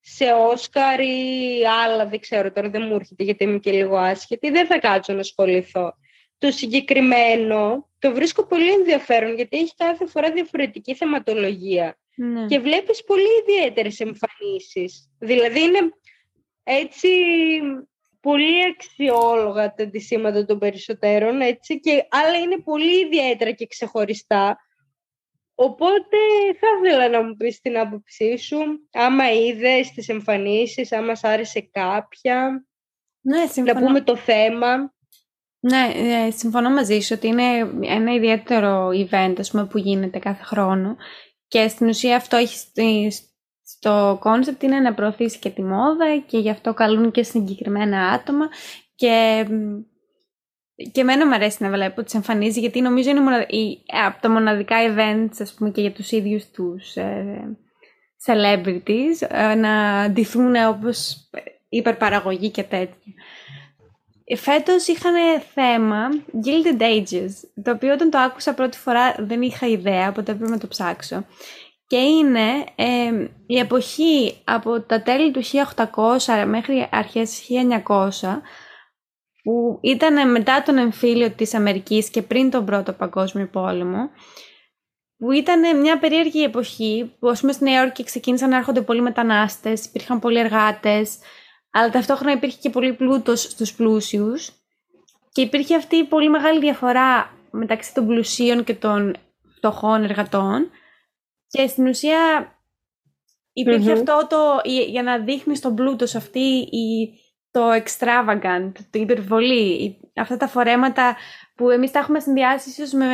σε 0.00 0.24
Όσκαρ 0.32 1.00
ή 1.00 1.60
άλλα, 1.84 2.06
δεν 2.06 2.20
ξέρω 2.20 2.52
τώρα, 2.52 2.68
δεν 2.70 2.82
μου 2.82 2.94
έρχεται 2.94 3.24
γιατί 3.24 3.44
είμαι 3.44 3.58
και 3.58 3.72
λίγο 3.72 3.96
άσχετη, 3.96 4.50
δεν 4.50 4.66
θα 4.66 4.78
κάτσω 4.78 5.12
να 5.12 5.20
ασχοληθώ. 5.20 5.94
Το 6.38 6.50
συγκεκριμένο 6.50 7.88
το 7.98 8.14
βρίσκω 8.14 8.46
πολύ 8.46 8.72
ενδιαφέρον 8.72 9.34
γιατί 9.34 9.56
έχει 9.58 9.74
κάθε 9.76 10.06
φορά 10.06 10.32
διαφορετική 10.32 10.94
θεματολογία 10.94 11.98
Ναι. 12.16 12.46
και 12.46 12.58
βλέπεις 12.58 13.04
πολύ 13.04 13.28
ιδιαίτερες 13.46 14.00
εμφανίσεις. 14.00 15.10
Δηλαδή 15.18 15.60
είναι 15.60 15.78
έτσι 16.62 17.08
πολύ 18.20 18.64
αξιόλογα 18.64 19.74
τα 19.74 19.82
αντισήματα 19.82 20.44
των 20.44 20.58
περισσότερων 20.58 21.40
έτσι, 21.40 21.80
και 21.80 22.06
άλλα 22.10 22.38
είναι 22.38 22.58
πολύ 22.58 23.00
ιδιαίτερα 23.06 23.50
και 23.50 23.66
ξεχωριστά. 23.66 24.58
Οπότε 25.54 26.16
θα 26.60 26.66
ήθελα 26.82 27.08
να 27.08 27.22
μου 27.22 27.36
πεις 27.36 27.60
την 27.60 27.78
άποψή 27.78 28.36
σου, 28.36 28.88
άμα 28.92 29.32
είδες 29.32 29.90
τις 29.90 30.08
εμφανίσεις, 30.08 30.92
άμα 30.92 31.14
σ' 31.14 31.24
άρεσε 31.24 31.60
κάποια, 31.72 32.66
Ναι, 33.20 33.38
να 33.38 33.46
συμφωνώ. 33.46 33.80
πούμε 33.86 34.00
το 34.00 34.16
θέμα. 34.16 34.92
Ναι, 35.66 35.92
ε, 35.94 36.30
συμφωνώ 36.30 36.70
μαζί 36.70 37.00
σου 37.00 37.14
ότι 37.16 37.26
είναι 37.26 37.42
ένα 37.80 38.14
ιδιαίτερο 38.14 38.88
event 38.88 39.34
ας 39.38 39.50
πούμε, 39.50 39.66
που 39.66 39.78
γίνεται 39.78 40.18
κάθε 40.18 40.42
χρόνο 40.42 40.96
και 41.48 41.68
στην 41.68 41.88
ουσία 41.88 42.16
αυτό 42.16 42.36
έχει 42.36 42.56
στη- 42.56 43.12
στο 43.62 44.16
concept 44.20 44.62
είναι 44.62 44.80
να 44.80 44.94
προωθήσεις 44.94 45.38
και 45.38 45.50
τη 45.50 45.62
μόδα 45.62 46.18
και 46.26 46.38
γι' 46.38 46.50
αυτό 46.50 46.74
καλούν 46.74 47.10
και 47.10 47.22
συγκεκριμένα 47.22 48.08
άτομα 48.08 48.48
και, 48.94 49.46
και 50.92 51.00
εμένα 51.00 51.26
μου 51.26 51.34
αρέσει 51.34 51.62
να 51.62 51.70
βλέπω 51.70 52.02
τις 52.02 52.14
εμφανίσεις 52.14 52.60
γιατί 52.60 52.80
νομίζω 52.80 53.10
είναι 53.10 53.20
από 54.04 54.20
τα 54.20 54.30
μοναδικά 54.30 54.76
events 54.88 55.36
ας 55.38 55.54
πούμε 55.54 55.70
και 55.70 55.80
για 55.80 55.92
τους 55.92 56.10
ίδιους 56.10 56.50
τους 56.50 56.96
ε, 56.96 57.56
celebrities 58.26 59.28
ε, 59.28 59.54
να 59.54 60.06
ντυθούν 60.10 60.54
όπως 60.68 61.28
υπερπαραγωγή 61.68 62.50
και 62.50 62.62
τέτοια. 62.62 63.12
Φέτος 64.36 64.86
είχαν 64.86 65.40
θέμα 65.54 66.08
Gilded 66.44 66.82
Ages, 66.82 67.30
το 67.62 67.70
οποίο 67.70 67.92
όταν 67.92 68.10
το 68.10 68.18
άκουσα 68.18 68.54
πρώτη 68.54 68.78
φορά 68.78 69.14
δεν 69.18 69.42
είχα 69.42 69.66
ιδέα, 69.66 70.08
οπότε 70.08 70.32
έπρεπε 70.32 70.50
να 70.50 70.58
το 70.58 70.68
ψάξω. 70.68 71.26
Και 71.86 71.96
είναι 71.96 72.64
ε, 72.74 73.28
η 73.46 73.58
εποχή 73.58 74.40
από 74.44 74.80
τα 74.80 75.02
τέλη 75.02 75.30
του 75.30 75.42
1800 76.24 76.44
μέχρι 76.46 76.88
αρχές 76.90 77.42
1900, 77.86 78.40
που 79.42 79.78
ήταν 79.82 80.30
μετά 80.30 80.62
τον 80.62 80.78
εμφύλιο 80.78 81.30
της 81.30 81.54
Αμερικής 81.54 82.10
και 82.10 82.22
πριν 82.22 82.50
τον 82.50 82.64
Πρώτο 82.64 82.92
Παγκόσμιο 82.92 83.46
Πόλεμο, 83.46 84.10
που 85.16 85.30
ήταν 85.30 85.80
μια 85.80 85.98
περίεργη 85.98 86.42
εποχή, 86.42 87.16
που 87.18 87.28
ας 87.28 87.40
πούμε 87.40 87.52
στη 87.52 87.64
Νέα 87.64 87.80
Υόρκη 87.80 88.04
ξεκίνησαν 88.04 88.48
να 88.48 88.56
έρχονται 88.56 88.80
πολλοί 88.80 89.00
μετανάστες, 89.00 89.84
υπήρχαν 89.84 90.18
πολλοί 90.18 90.38
εργάτες, 90.38 91.18
αλλά 91.76 91.90
ταυτόχρονα 91.90 92.32
υπήρχε 92.32 92.58
και 92.60 92.70
πολύ 92.70 92.92
πλούτος 92.92 93.42
στους 93.42 93.74
πλούσιους 93.74 94.52
και 95.32 95.40
υπήρχε 95.40 95.76
αυτή 95.76 95.96
η 95.96 96.04
πολύ 96.04 96.28
μεγάλη 96.30 96.60
διαφορά 96.60 97.32
μεταξύ 97.50 97.94
των 97.94 98.06
πλουσίων 98.06 98.64
και 98.64 98.74
των 98.74 99.16
φτωχών 99.56 100.04
εργατών 100.04 100.70
και 101.48 101.66
στην 101.66 101.86
ουσία 101.86 102.52
αυτό 103.92 104.26
το, 104.28 104.60
για 104.88 105.02
να 105.02 105.18
δείχνεις 105.18 105.60
τον 105.60 105.74
πλούτος 105.74 106.10
σε 106.10 106.16
αυτή 106.16 106.40
η, 106.70 107.18
το 107.50 107.60
extravagant, 107.72 108.72
το 108.90 108.98
υπερβολή, 108.98 109.96
αυτά 110.14 110.36
τα 110.36 110.48
φορέματα 110.48 111.16
που 111.54 111.70
εμείς 111.70 111.90
τα 111.90 111.98
έχουμε 111.98 112.20
συνδυάσει 112.20 112.68
ίσως 112.68 112.92
με 112.92 113.06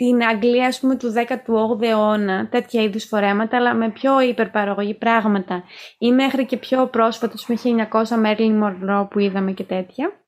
την 0.00 0.24
Αγγλία 0.24 0.66
ας 0.66 0.80
πούμε 0.80 0.96
του 0.96 1.12
18ου 1.16 1.82
αιώνα, 1.82 2.48
τέτοια 2.48 2.82
είδους 2.82 3.04
φορέματα, 3.04 3.56
αλλά 3.56 3.74
με 3.74 3.90
πιο 3.90 4.20
υπερπαραγωγή 4.20 4.94
πράγματα. 4.94 5.64
Ή 5.98 6.12
μέχρι 6.12 6.46
και 6.46 6.56
πιο 6.56 6.86
πρόσφατο, 6.86 7.34
με 7.46 7.58
1900 7.92 8.26
Merlin 8.26 8.62
Monroe 8.62 9.08
που 9.10 9.18
είδαμε 9.18 9.52
και 9.52 9.64
τέτοια. 9.64 10.24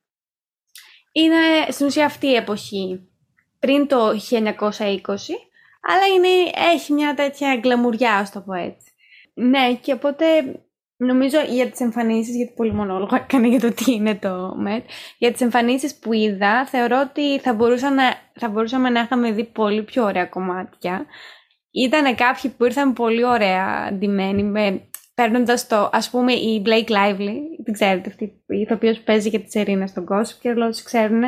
Είναι 1.13 1.71
στην 1.71 1.87
ουσία 1.87 2.05
αυτή 2.05 2.27
η 2.27 2.35
εποχή, 2.35 3.09
πριν 3.59 3.87
το 3.87 4.09
1920, 4.09 4.49
αλλά 5.83 6.07
είναι, 6.15 6.29
έχει 6.73 6.93
μια 6.93 7.15
τέτοια 7.15 7.57
γκλαμουριά, 7.57 8.15
ας 8.15 8.33
το 8.33 8.41
πω 8.41 8.53
έτσι. 8.53 8.93
Ναι, 9.35 9.75
και 9.75 9.93
οπότε 9.93 10.25
Νομίζω 11.07 11.39
για 11.49 11.71
τις 11.71 11.81
εμφανίσεις, 11.81 12.37
γιατί 12.37 12.53
πολύ 12.57 12.73
μονόλογο 12.73 13.17
έκανε 13.23 13.49
για 13.49 13.61
το 13.61 13.73
τι 13.73 13.93
είναι 13.93 14.15
το 14.15 14.55
ΜΕΤ, 14.57 14.85
για 15.19 15.33
τις 15.33 15.41
εμφανίσεις 15.41 15.99
που 15.99 16.13
είδα, 16.13 16.67
θεωρώ 16.67 17.01
ότι 17.11 17.39
θα, 17.41 17.55
μπορούσα 17.55 17.91
να, 17.91 18.03
θα 18.33 18.49
μπορούσαμε 18.49 18.91
να 18.91 19.01
είχαμε 19.01 19.33
δει 19.33 19.45
πολύ 19.45 19.83
πιο 19.83 20.05
ωραία 20.05 20.27
κομμάτια. 20.27 21.07
Ήταν 21.71 22.15
κάποιοι 22.15 22.51
που 22.51 22.65
ήρθαν 22.65 22.93
πολύ 22.93 23.25
ωραία 23.25 23.93
ντυμένοι, 23.93 24.43
με, 24.43 24.81
παίρνοντας 25.15 25.67
το, 25.67 25.91
ας 25.93 26.11
πούμε, 26.11 26.33
η 26.33 26.63
Blake 26.67 26.91
Lively, 26.91 27.37
δεν 27.65 27.75
ξέρετε 27.75 28.09
αυτή, 28.09 28.25
η 28.47 28.61
ηθοποιός 28.61 28.97
που 28.97 29.05
παίζει 29.05 29.29
για 29.29 29.41
τη 29.41 29.51
Σερίνα 29.51 29.87
στον 29.87 30.05
κόσμο 30.05 30.39
και 30.41 30.61
όσοι 30.61 30.85
ξέρουν, 30.85 31.23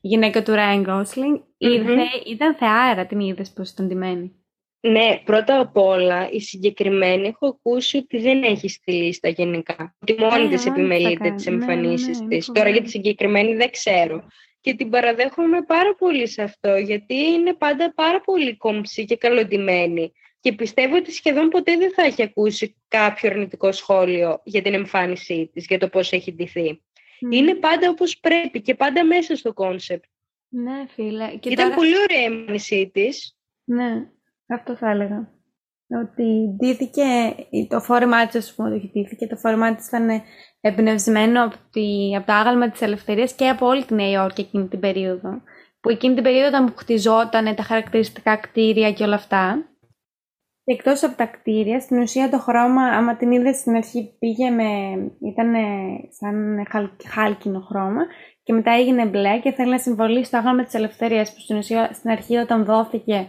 η 0.00 0.08
γυναίκα 0.08 0.42
του 0.42 0.52
Ryan 0.52 0.86
Gosling, 0.86 1.36
mm-hmm. 1.58 2.26
ήταν 2.26 2.54
θεάρα 2.54 3.06
την 3.06 3.20
είδες 3.20 3.50
πώς 3.50 3.70
ήταν 3.70 3.86
ντυμένη. 3.86 4.39
Ναι, 4.80 5.20
πρώτα 5.24 5.60
απ' 5.60 5.76
όλα, 5.76 6.30
η 6.30 6.40
συγκεκριμένη 6.40 7.26
έχω 7.28 7.46
ακούσει 7.46 7.96
ότι 7.96 8.18
δεν 8.18 8.42
έχει 8.42 8.68
στη 8.68 8.92
λίστα 8.92 9.28
γενικά. 9.28 9.96
Ότι 10.00 10.16
μόνη 10.18 10.48
της 10.48 10.66
επιμελείται 10.66 11.30
τις 11.30 11.46
εμφανίσει 11.46 12.10
ναι, 12.10 12.18
ναι, 12.18 12.28
της. 12.28 12.46
Τώρα 12.46 12.68
για 12.68 12.82
τη 12.82 12.88
συγκεκριμένη 12.88 13.54
δεν 13.54 13.70
ξέρω. 13.70 14.28
Και 14.60 14.74
την 14.74 14.90
παραδέχομαι 14.90 15.62
πάρα 15.62 15.94
πολύ 15.94 16.26
σε 16.26 16.42
αυτό, 16.42 16.76
γιατί 16.76 17.14
είναι 17.14 17.54
πάντα 17.54 17.92
πάρα 17.94 18.20
πολύ 18.20 18.56
κομψή 18.56 19.04
και 19.04 19.16
καλοντημένη. 19.16 20.12
Και 20.40 20.52
πιστεύω 20.52 20.96
ότι 20.96 21.12
σχεδόν 21.12 21.48
ποτέ 21.48 21.76
δεν 21.76 21.92
θα 21.92 22.02
έχει 22.02 22.22
ακούσει 22.22 22.76
κάποιο 22.88 23.30
αρνητικό 23.30 23.72
σχόλιο 23.72 24.40
για 24.44 24.62
την 24.62 24.74
εμφάνισή 24.74 25.50
της, 25.52 25.66
για 25.66 25.78
το 25.78 25.88
πώς 25.88 26.12
έχει 26.12 26.32
ντυθεί. 26.32 26.82
Είναι 27.30 27.54
πάντα 27.54 27.90
όπως 27.90 28.18
πρέπει 28.18 28.60
και 28.60 28.74
πάντα 28.74 29.04
μέσα 29.04 29.36
στο 29.36 29.52
concept. 29.52 30.04
Ναι, 30.48 30.86
φίλε. 30.94 31.36
Και 31.40 31.48
Ήταν 31.48 31.74
πολύ 31.74 31.98
ωραία 31.98 32.20
η 32.20 32.24
εμφάνισή 32.24 32.90
της. 32.92 33.36
Ναι. 33.64 34.10
Αυτό 34.50 34.76
θα 34.76 34.90
έλεγα. 34.90 35.28
Ότι 36.04 36.56
ντύθηκε, 36.56 37.02
το 37.68 37.80
φόρεμά 37.80 38.26
της, 38.26 38.36
ας 38.36 38.54
πούμε, 38.54 38.74
ότι 38.74 38.90
ντύθηκε, 38.92 39.26
το 39.26 39.36
φόρεμά 39.36 39.74
της 39.74 39.86
ήταν 39.86 40.22
εμπνευσμένο 40.60 41.44
από, 41.44 41.56
τη, 41.70 42.16
από 42.16 42.26
το 42.26 42.32
άγαλμα 42.32 42.70
της 42.70 42.80
ελευθερίας 42.80 43.32
και 43.32 43.48
από 43.48 43.66
όλη 43.66 43.84
τη 43.84 43.94
Νέα 43.94 44.10
Υόρκη 44.10 44.40
εκείνη 44.40 44.68
την 44.68 44.80
περίοδο. 44.80 45.42
Που 45.80 45.90
εκείνη 45.90 46.14
την 46.14 46.22
περίοδο 46.22 46.48
ήταν 46.48 46.66
που 46.66 46.76
χτιζόταν 46.76 47.54
τα 47.54 47.62
χαρακτηριστικά 47.62 48.36
κτίρια 48.36 48.92
και 48.92 49.04
όλα 49.04 49.14
αυτά. 49.14 49.64
Και 50.64 50.72
εκτός 50.72 51.02
από 51.02 51.16
τα 51.16 51.26
κτίρια, 51.26 51.80
στην 51.80 52.00
ουσία 52.00 52.30
το 52.30 52.38
χρώμα, 52.38 52.82
άμα 52.82 53.16
την 53.16 53.30
είδες 53.30 53.56
στην 53.56 53.76
αρχή, 53.76 54.16
πήγε 54.18 54.50
με. 54.50 54.64
ήταν 55.20 55.52
σαν 56.18 56.66
χάλκινο 57.08 57.60
χρώμα 57.60 58.06
και 58.42 58.52
μετά 58.52 58.72
έγινε 58.72 59.06
μπλε 59.06 59.38
και 59.38 59.52
θέλει 59.52 59.70
να 59.70 59.78
συμβολήσει 59.78 60.30
το 60.30 60.36
άγαλμα 60.36 60.64
της 60.64 60.74
ελευθερίας 60.74 61.34
που 61.34 61.40
στην 61.40 61.56
ουσία 61.56 61.90
στην 61.92 62.10
αρχή 62.10 62.36
όταν 62.36 62.64
δόθηκε 62.64 63.28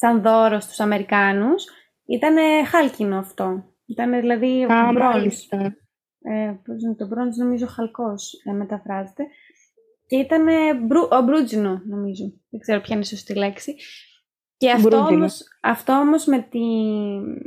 σαν 0.00 0.22
δώρο 0.22 0.60
στους 0.60 0.80
Αμερικάνους, 0.80 1.64
ήταν 2.06 2.36
χάλκινο 2.66 3.18
αυτό. 3.18 3.64
Ήταν 3.86 4.20
δηλαδή 4.20 4.64
Α, 4.64 4.92
μπρόνζ. 4.92 5.34
Ε, 6.22 6.52
πώς 6.64 6.82
είναι 6.82 6.94
το 6.94 7.06
μπρόνζ, 7.06 7.36
νομίζω 7.36 7.66
χαλκός 7.66 8.32
ε, 8.44 8.52
μεταφράζεται. 8.52 9.26
Και 10.06 10.16
ήταν 10.16 10.46
μπρου, 10.86 11.00
ο 11.10 11.22
μπρούτζινο, 11.22 11.82
νομίζω. 11.86 12.24
Δεν 12.50 12.60
ξέρω 12.60 12.80
ποια 12.80 12.94
είναι 12.94 13.04
η 13.04 13.08
σωστή 13.08 13.34
λέξη. 13.34 13.76
Και 14.56 14.70
αυτό 14.70 14.96
όμως, 14.96 15.42
αυτό 15.62 15.92
όμως 15.92 16.24
με, 16.24 16.38
τη, 16.50 16.66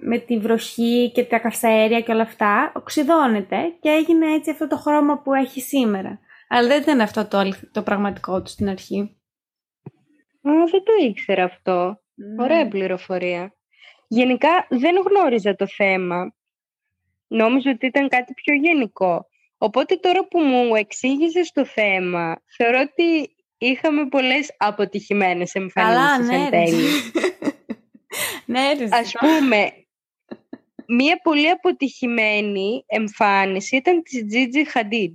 με 0.01 0.17
τη 0.17 0.39
βροχή 0.39 1.11
και 1.13 1.23
τα 1.23 1.39
καυσαέρια 1.39 2.01
και 2.01 2.11
όλα 2.11 2.21
αυτά 2.21 2.71
οξυδώνεται 2.75 3.77
και 3.79 3.89
έγινε 3.89 4.33
έτσι 4.33 4.49
αυτό 4.49 4.67
το 4.67 4.77
χρώμα 4.77 5.21
που 5.21 5.33
έχει 5.33 5.61
σήμερα. 5.61 6.19
Αλλά 6.47 6.67
δεν 6.67 6.81
ήταν 6.81 7.01
αυτό 7.01 7.25
το, 7.25 7.53
το 7.71 7.83
πραγματικό 7.83 8.41
του 8.41 8.49
στην 8.49 8.69
αρχή. 8.69 8.99
Α, 10.41 10.51
δεν 10.71 10.83
το 10.83 10.91
ήξερα 11.07 11.43
αυτό. 11.43 12.02
Ωραία 12.39 12.67
πληροφορία. 12.67 13.53
Γενικά 14.07 14.67
δεν 14.69 14.95
γνώριζα 15.09 15.55
το 15.55 15.67
θέμα. 15.67 16.35
Νόμιζα 17.27 17.71
ότι 17.71 17.85
ήταν 17.85 18.07
κάτι 18.07 18.33
πιο 18.33 18.53
γενικό. 18.53 19.27
Οπότε 19.57 19.95
τώρα 19.95 20.27
που 20.27 20.39
μου 20.39 20.75
εξήγησες 20.75 21.51
το 21.51 21.65
θέμα, 21.65 22.41
θεωρώ 22.57 22.79
ότι 22.79 23.35
είχαμε 23.57 24.07
πολλές 24.07 24.55
αποτυχημένες 24.57 25.53
εμφανίσεις 25.53 25.97
Καλά, 25.97 26.19
ναι, 26.19 26.35
εν 26.35 26.49
τέλει. 26.49 26.87
ναι, 28.45 28.71
Ας 29.01 29.11
πούμε, 29.19 29.71
μία 30.87 31.19
πολύ 31.23 31.49
αποτυχημένη 31.49 32.83
εμφάνιση 32.87 33.75
ήταν 33.75 34.03
της 34.03 34.25
Gigi 34.31 34.77
Hadid. 34.77 35.13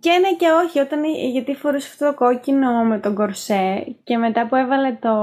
Και 0.00 0.10
ναι 0.10 0.34
και 0.36 0.50
όχι, 0.50 0.78
όταν, 0.78 1.04
γιατί 1.04 1.54
φορούσε 1.54 1.88
αυτό 1.90 2.06
το 2.06 2.14
κόκκινο 2.14 2.84
με 2.84 2.98
τον 2.98 3.14
κορσέ 3.14 3.96
και 4.04 4.16
μετά 4.16 4.46
που 4.46 4.56
έβαλε 4.56 4.92
το, 5.00 5.14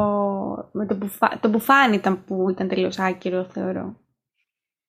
με 0.71 0.85
το, 0.85 0.95
μπουφά, 0.95 1.39
το 1.41 1.49
μπουφάνι 1.49 1.95
ήταν 1.95 2.23
που 2.25 2.49
ήταν 2.49 2.67
τελείως 2.67 2.99
άκυρο 2.99 3.43
θεωρώ. 3.43 3.99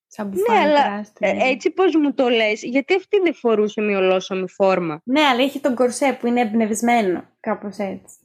Σαν 0.07 0.29
ναι, 0.29 0.33
μπουφάνι 0.33 0.59
ναι, 0.59 0.65
αλλά 0.65 1.07
έτσι 1.49 1.71
πώς 1.71 1.97
μου 1.97 2.15
το 2.15 2.29
λες, 2.29 2.63
γιατί 2.63 2.95
αυτή 2.95 3.21
δεν 3.23 3.35
φορούσε 3.35 3.81
μια 3.81 3.99
ολόσωμη 3.99 4.49
φόρμα; 4.49 5.01
Ναι, 5.05 5.21
αλλά 5.21 5.43
είχε 5.43 5.59
τον 5.59 5.75
κορσέ 5.75 6.17
που 6.21 6.27
είναι 6.27 6.41
εμπνευσμένο, 6.41 7.25
κάπως 7.41 7.77
έτσι. 7.77 8.17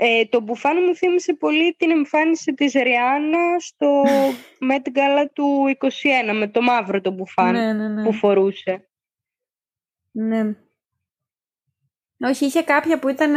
Ε, 0.00 0.24
το 0.26 0.40
μπουφάνι 0.40 0.80
μου 0.80 0.94
θύμισε 0.94 1.34
πολύ 1.34 1.74
την 1.78 1.90
εμφάνιση 1.90 2.54
της 2.54 2.72
Ριάννα 2.72 3.58
στο 3.58 4.02
Met 4.70 4.88
Gala 4.98 5.26
του 5.32 5.76
21 6.30 6.36
με 6.38 6.48
το 6.48 6.62
μαύρο 6.62 7.00
το 7.00 7.10
μπουφάνι 7.10 7.58
ναι, 7.58 7.72
ναι, 7.72 7.88
ναι. 7.88 8.02
που 8.02 8.12
φορούσε. 8.12 8.87
Ναι. 10.18 10.54
Όχι, 12.28 12.44
είχε 12.44 12.62
κάποια 12.62 12.98
που 12.98 13.08
ήταν 13.08 13.34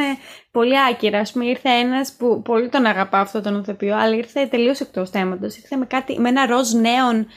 πολύ 0.52 0.80
άκυρα. 0.80 1.20
Α 1.20 1.26
πούμε, 1.34 1.46
ήρθε 1.46 1.70
ένας 1.70 2.16
που 2.16 2.42
πολύ 2.42 2.70
τον 2.70 2.86
αγαπά 2.86 3.20
αυτό 3.20 3.42
τον 3.42 3.60
ηθοποιό, 3.60 3.96
αλλά 3.96 4.16
ήρθε 4.16 4.46
τελείως 4.46 4.80
εκτός 4.80 5.10
θέματος. 5.10 5.58
Ήρθε 5.58 5.76
με, 5.76 5.86
κάτι, 5.86 6.20
με 6.20 6.30
ένα 6.30 6.46
ροζ 6.46 6.74
νέον 6.74 7.28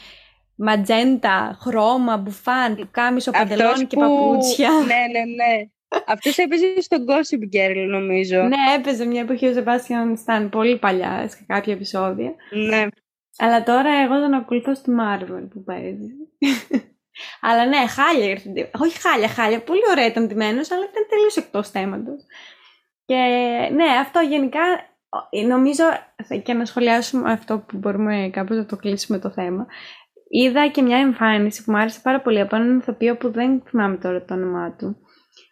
ματζέντα, 0.57 1.59
χρώμα, 1.61 2.17
μπουφάν, 2.17 2.77
του 2.77 2.89
κάμισο, 2.91 3.31
παντελόνι 3.31 3.85
και 3.85 3.97
παπούτσια. 3.97 4.71
Ναι, 4.71 4.85
ναι, 4.85 5.25
ναι. 5.35 5.69
Αυτός 6.07 6.39
έπαιζε 6.39 6.81
στον 6.81 7.05
Gossip 7.09 7.57
Girl, 7.57 7.87
νομίζω. 7.89 8.43
Ναι, 8.43 8.57
έπαιζε 8.77 9.05
μια 9.05 9.21
εποχή 9.21 9.47
ο 9.47 9.53
Σεβάστιαν 9.53 10.17
Σταν 10.17 10.49
πολύ 10.49 10.79
παλιά, 10.79 11.29
σε 11.29 11.45
κάποια 11.47 11.73
επεισόδια. 11.73 12.35
Ναι. 12.69 12.87
Αλλά 13.39 13.63
τώρα 13.63 13.91
εγώ 14.05 14.21
τον 14.21 14.35
ακολουθώ 14.35 14.75
στη 14.75 14.91
Marvel 15.01 15.49
που 15.51 15.65
παίζει. 15.65 16.09
Αλλά 17.41 17.67
ναι, 17.67 17.87
χάλια 17.87 18.29
ήρθε. 18.31 18.71
Όχι 18.79 19.01
χάλια, 19.01 19.29
χάλια. 19.29 19.63
Πολύ 19.63 19.83
ωραία 19.91 20.07
ήταν 20.07 20.27
ντυμένος, 20.27 20.71
αλλά 20.71 20.85
ήταν 20.85 21.07
τελείως 21.09 21.37
εκτός 21.37 21.71
θέματος. 21.71 22.23
Και 23.05 23.15
ναι, 23.73 23.85
αυτό 24.01 24.21
γενικά 24.21 24.61
νομίζω 25.47 25.85
και 26.43 26.53
να 26.53 26.65
σχολιάσουμε 26.65 27.33
αυτό 27.33 27.59
που 27.59 27.77
μπορούμε 27.77 28.31
κάπως 28.33 28.57
να 28.57 28.67
το 28.67 28.77
κλείσουμε 28.77 29.19
το 29.19 29.31
θέμα. 29.31 29.67
Είδα 30.29 30.69
και 30.69 30.83
μια 30.83 30.99
εμφάνιση 30.99 31.65
που 31.65 31.71
μου 31.71 31.79
άρεσε 31.79 32.01
πάρα 32.03 32.21
πολύ 32.21 32.41
από 32.41 32.57
έναν 32.57 32.79
ηθοποιό 32.79 33.17
που 33.17 33.31
δεν 33.31 33.63
θυμάμαι 33.69 33.97
τώρα 33.97 34.25
το 34.25 34.35
όνομά 34.35 34.75
του. 34.77 34.97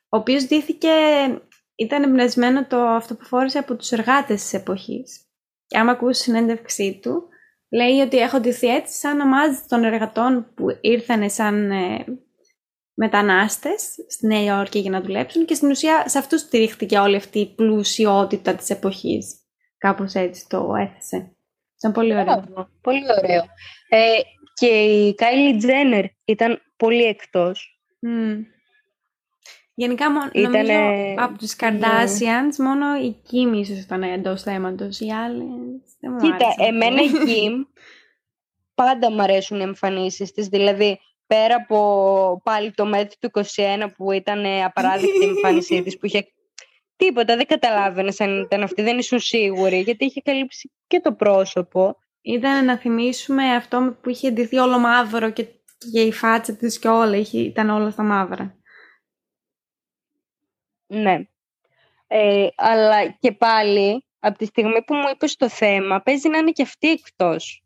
Ο 0.08 0.16
οποίος 0.16 0.44
δίθηκε, 0.44 0.88
ήταν 1.74 2.02
εμπνευσμένο 2.02 2.66
το 2.66 2.76
αυτό 2.76 3.14
που 3.14 3.24
φόρεσε 3.24 3.58
από 3.58 3.76
τους 3.76 3.90
εργάτες 3.92 4.42
της 4.42 4.52
εποχής. 4.52 5.26
Και 5.66 5.78
άμα 5.78 5.90
ακούσεις 5.90 6.22
συνέντευξή 6.22 7.00
του, 7.02 7.28
λέει 7.72 8.00
ότι 8.00 8.16
έχω 8.16 8.40
ντυθεί 8.40 8.66
έτσι 8.66 8.98
σαν 8.98 9.20
ομάδα 9.20 9.64
των 9.68 9.84
εργατών 9.84 10.52
που 10.54 10.66
ήρθαν 10.80 11.30
σαν 11.30 11.70
ε, 11.70 12.04
μετανάστες 12.94 13.94
στη 14.08 14.26
Νέα 14.26 14.42
Υόρκη 14.42 14.78
για 14.78 14.90
να 14.90 15.00
δουλέψουν 15.00 15.44
και 15.44 15.54
στην 15.54 15.70
ουσία 15.70 16.08
σε 16.08 16.18
αυτούς 16.18 16.40
στηρίχθηκε 16.40 16.98
όλη 16.98 17.16
αυτή 17.16 17.38
η 17.38 17.54
πλουσιότητα 17.54 18.54
της 18.54 18.70
εποχής. 18.70 19.36
Κάπως 19.78 20.14
έτσι 20.14 20.46
το 20.48 20.74
έθεσε. 20.80 21.36
Ήταν 21.78 21.92
πολύ 21.92 22.12
ωραίο. 22.12 22.44
πολύ 22.80 23.04
ωραίο. 23.22 23.42
Ε, 23.88 24.20
και 24.54 24.66
η 24.66 25.14
Κάιλι 25.14 25.56
Τζένερ 25.56 26.04
ήταν 26.24 26.62
πολύ 26.76 27.04
εκτός. 27.04 27.80
Γενικά, 29.74 30.08
νομίζω 30.32 30.72
από 31.16 31.38
τους 31.38 31.56
Kardashians, 31.58 32.56
μόνο 32.58 32.96
η 32.96 33.16
Kim 33.30 33.56
ίσως 33.56 33.78
ήταν 33.78 34.02
εντός 34.02 34.42
θέματος. 34.42 35.00
Οι 35.00 35.10
άλλοι 35.10 35.44
δεν 36.00 36.12
μου 36.12 36.18
Κοίτα, 36.20 36.54
εμένα 36.66 37.02
η 37.02 37.10
Kim 37.26 37.52
πάντα 38.82 39.10
μου 39.10 39.22
αρέσουν 39.22 39.60
οι 39.60 39.62
εμφανίσεις 39.62 40.32
της. 40.32 40.46
Δηλαδή, 40.46 40.98
πέρα 41.26 41.54
από 41.54 42.40
πάλι 42.44 42.70
το 42.70 42.86
μέτρο 42.86 43.16
του 43.20 43.30
21 43.56 43.86
που 43.96 44.12
ήταν 44.12 44.44
απαράδεκτη 44.64 45.24
η 45.24 45.28
εμφάνισή 45.28 45.82
της, 45.82 45.98
που 45.98 46.06
είχε 46.06 46.26
τίποτα, 46.96 47.36
δεν 47.36 47.46
καταλάβαινες 47.46 48.20
αν 48.20 48.40
ήταν 48.40 48.62
αυτή, 48.62 48.82
δεν 48.82 48.98
ήσουν 48.98 49.18
σίγουροι, 49.18 49.80
γιατί 49.80 50.04
είχε 50.04 50.20
καλύψει 50.20 50.72
και 50.86 51.00
το 51.00 51.12
πρόσωπο. 51.12 51.96
Ήταν 52.20 52.64
να 52.64 52.78
θυμίσουμε 52.78 53.54
αυτό 53.54 53.96
που 54.02 54.10
είχε 54.10 54.30
ντυθεί 54.30 54.56
όλο 54.56 54.78
μαύρο 54.78 55.30
και, 55.30 55.46
και 55.92 56.00
η 56.00 56.12
φάτσα 56.12 56.56
της 56.56 56.78
και 56.78 56.88
όλα, 56.88 57.16
είχε, 57.16 57.38
ήταν 57.38 57.70
όλα 57.70 57.90
στα 57.90 58.02
μαύρα. 58.02 58.61
Ναι. 60.92 61.20
Ε, 62.06 62.48
αλλά 62.56 63.10
και 63.10 63.32
πάλι, 63.32 64.04
από 64.18 64.38
τη 64.38 64.44
στιγμή 64.44 64.82
που 64.82 64.94
μου 64.94 65.08
είπες 65.14 65.36
το 65.36 65.48
θέμα, 65.48 66.00
παίζει 66.00 66.28
να 66.28 66.38
είναι 66.38 66.50
και 66.50 66.62
αυτή 66.62 66.90
εκτός. 66.90 67.64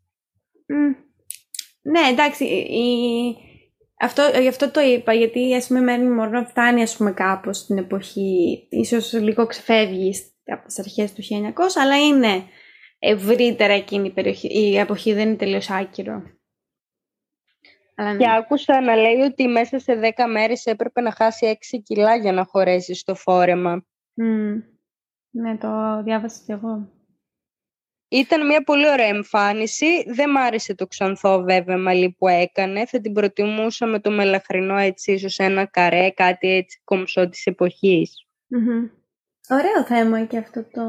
Ναι, 1.81 1.99
εντάξει, 2.09 2.45
η... 2.45 2.87
αυτό, 3.99 4.21
γι' 4.41 4.47
αυτό 4.47 4.71
το 4.71 4.81
είπα, 4.81 5.13
γιατί 5.13 5.55
ας 5.55 5.67
πούμε 5.67 5.79
μένει 5.79 6.09
μόνο 6.09 6.45
φτάνει 6.45 6.81
ας 6.81 6.97
πούμε 6.97 7.11
κάπως 7.11 7.57
στην 7.57 7.77
εποχή, 7.77 8.67
ίσως 8.69 9.13
λίγο 9.13 9.45
ξεφεύγει 9.45 10.13
από 10.45 10.67
τις 10.67 10.79
αρχές 10.79 11.13
του 11.13 11.21
1900, 11.21 11.25
αλλά 11.81 11.97
είναι 12.05 12.43
ευρύτερα 12.99 13.73
εκείνη 13.73 14.07
η, 14.07 14.11
περιοχή, 14.11 14.47
η 14.47 14.77
εποχή, 14.77 15.13
δεν 15.13 15.27
είναι 15.27 15.37
τελείως 15.37 15.69
άκυρο. 15.69 16.36
Ναι. 18.01 18.17
Και 18.17 18.29
άκουσα 18.29 18.81
να 18.81 18.95
λέει 18.95 19.19
ότι 19.21 19.47
μέσα 19.47 19.79
σε 19.79 19.99
10 20.15 20.29
μέρες 20.31 20.65
έπρεπε 20.65 21.01
να 21.01 21.11
χάσει 21.11 21.57
6 21.75 21.79
κιλά 21.83 22.15
για 22.15 22.31
να 22.31 22.45
χωρέσει 22.45 22.95
στο 22.95 23.15
φόρεμα. 23.15 23.85
Ναι, 25.29 25.57
το 25.57 26.01
διάβασα 26.03 26.41
κι 26.45 26.51
εγώ. 26.51 26.91
Ήταν 28.09 28.45
μια 28.45 28.63
πολύ 28.63 28.89
ωραία 28.89 29.07
εμφάνιση. 29.07 30.03
Δεν 30.07 30.29
μ' 30.29 30.37
άρεσε 30.37 30.75
το 30.75 30.87
ξανθό 30.87 31.41
βέβαια 31.41 31.77
μαλλί 31.77 32.15
που 32.17 32.27
έκανε. 32.27 32.85
Θα 32.85 32.99
την 33.01 33.13
προτιμούσα 33.13 33.85
με 33.85 33.99
το 33.99 34.11
μελαχρινό 34.11 34.77
έτσι 34.77 35.11
ίσως 35.11 35.37
ένα 35.37 35.65
καρέ, 35.65 36.09
κάτι 36.09 36.47
έτσι 36.47 36.81
κομψό 36.83 37.29
της 37.29 37.45
εποχής. 37.45 38.27
Ωραίο 39.49 39.83
θέμα 39.85 40.25
και 40.25 40.37
αυτό 40.37 40.63
το... 40.63 40.81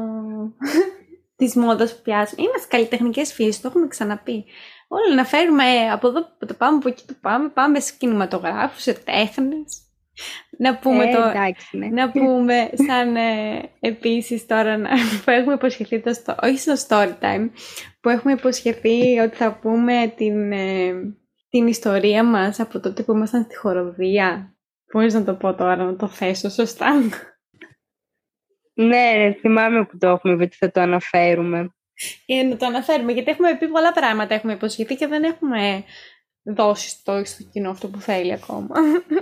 της 1.39 1.55
μόδας 1.55 1.95
που 1.95 2.01
πιάσουμε. 2.01 2.41
Είμαστε 2.41 2.67
καλλιτεχνικές 2.67 3.33
φύσεις, 3.33 3.61
το 3.61 3.67
έχουμε 3.67 3.87
ξαναπεί. 3.87 4.45
Όλα 4.91 5.15
να 5.15 5.25
φέρουμε 5.25 5.63
από 5.91 6.07
εδώ 6.07 6.21
που 6.21 6.45
το 6.45 6.53
πάμε, 6.53 6.77
από 6.77 6.89
εκεί 6.89 7.03
το 7.07 7.13
πάμε, 7.21 7.49
πάμε 7.49 7.79
σε 7.79 7.93
κινηματογράφους, 7.97 8.81
σε 8.81 8.93
τέχνες. 8.93 9.83
Να 10.57 10.77
πούμε, 10.77 11.03
ε, 11.03 11.15
το, 11.15 11.23
εντάξει, 11.23 11.77
ναι. 11.77 11.87
να 11.87 12.11
πούμε 12.11 12.69
σαν 12.73 13.15
ε, 13.15 13.69
επίσης 13.79 14.45
τώρα 14.45 14.77
να, 14.77 14.89
που 15.25 15.31
έχουμε 15.31 15.53
υποσχεθεί, 15.53 16.01
το, 16.01 16.35
όχι 16.41 16.57
στο 16.57 16.73
story 16.87 17.13
time, 17.21 17.49
που 18.01 18.09
έχουμε 18.09 18.33
υποσχεθεί 18.33 19.19
ότι 19.19 19.35
θα 19.35 19.59
πούμε 19.61 20.13
την, 20.15 20.51
ε, 20.51 20.93
την 21.49 21.67
ιστορία 21.67 22.23
μας 22.23 22.59
από 22.59 22.79
τότε 22.79 23.03
που 23.03 23.11
ήμασταν 23.11 23.43
στη 23.43 23.55
χοροδία. 23.55 24.53
Πώς 24.91 25.13
να 25.13 25.23
το 25.23 25.33
πω 25.33 25.55
τώρα, 25.55 25.75
να 25.75 25.95
το 25.95 26.07
θέσω 26.07 26.49
σωστά; 26.49 26.93
Ναι, 28.73 29.33
θυμάμαι 29.39 29.85
που 29.85 29.97
το 29.97 30.07
έχουμε 30.07 30.43
ότι 30.43 30.55
θα 30.55 30.71
το 30.71 30.81
αναφέρουμε. 30.81 31.73
Ε, 32.25 32.43
να 32.43 32.57
το 32.57 32.65
αναφέρουμε, 32.65 33.11
γιατί 33.11 33.31
έχουμε 33.31 33.57
πει 33.57 33.67
πολλά 33.67 33.91
πράγματα, 33.91 34.33
έχουμε 34.33 34.53
υποσχεθεί 34.53 34.95
και 34.95 35.07
δεν 35.07 35.23
έχουμε 35.23 35.83
δώσει 36.43 36.89
στο, 36.89 37.21
στο 37.25 37.43
κοινό 37.51 37.69
αυτό 37.69 37.87
που 37.87 37.99
θέλει 37.99 38.33
ακόμα. 38.33 38.75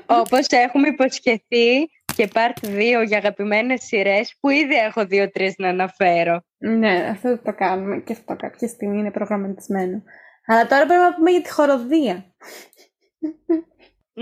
Όπως 0.06 0.48
έχουμε 0.50 0.88
υποσχεθεί 0.88 1.90
και 2.16 2.30
part 2.34 2.66
2 2.66 3.06
για 3.08 3.18
αγαπημένες 3.18 3.84
σειρές 3.84 4.38
που 4.40 4.50
ήδη 4.50 4.76
έχω 4.76 5.06
δύο-τρεις 5.06 5.54
να 5.58 5.70
αναφέρω. 5.70 6.42
Ναι, 6.58 7.08
αυτό 7.12 7.38
το 7.44 7.54
κάνουμε 7.54 8.00
και 8.00 8.14
αυτό 8.14 8.36
κάποια 8.36 8.68
στιγμή 8.68 9.00
είναι 9.00 9.12
προγραμματισμένο. 9.12 10.04
Αλλά 10.46 10.68
τώρα 10.68 10.86
πρέπει 10.86 11.02
να 11.02 11.14
πούμε 11.14 11.32
για 11.32 11.42
τη 11.42 11.52
χοροδία. 11.52 12.36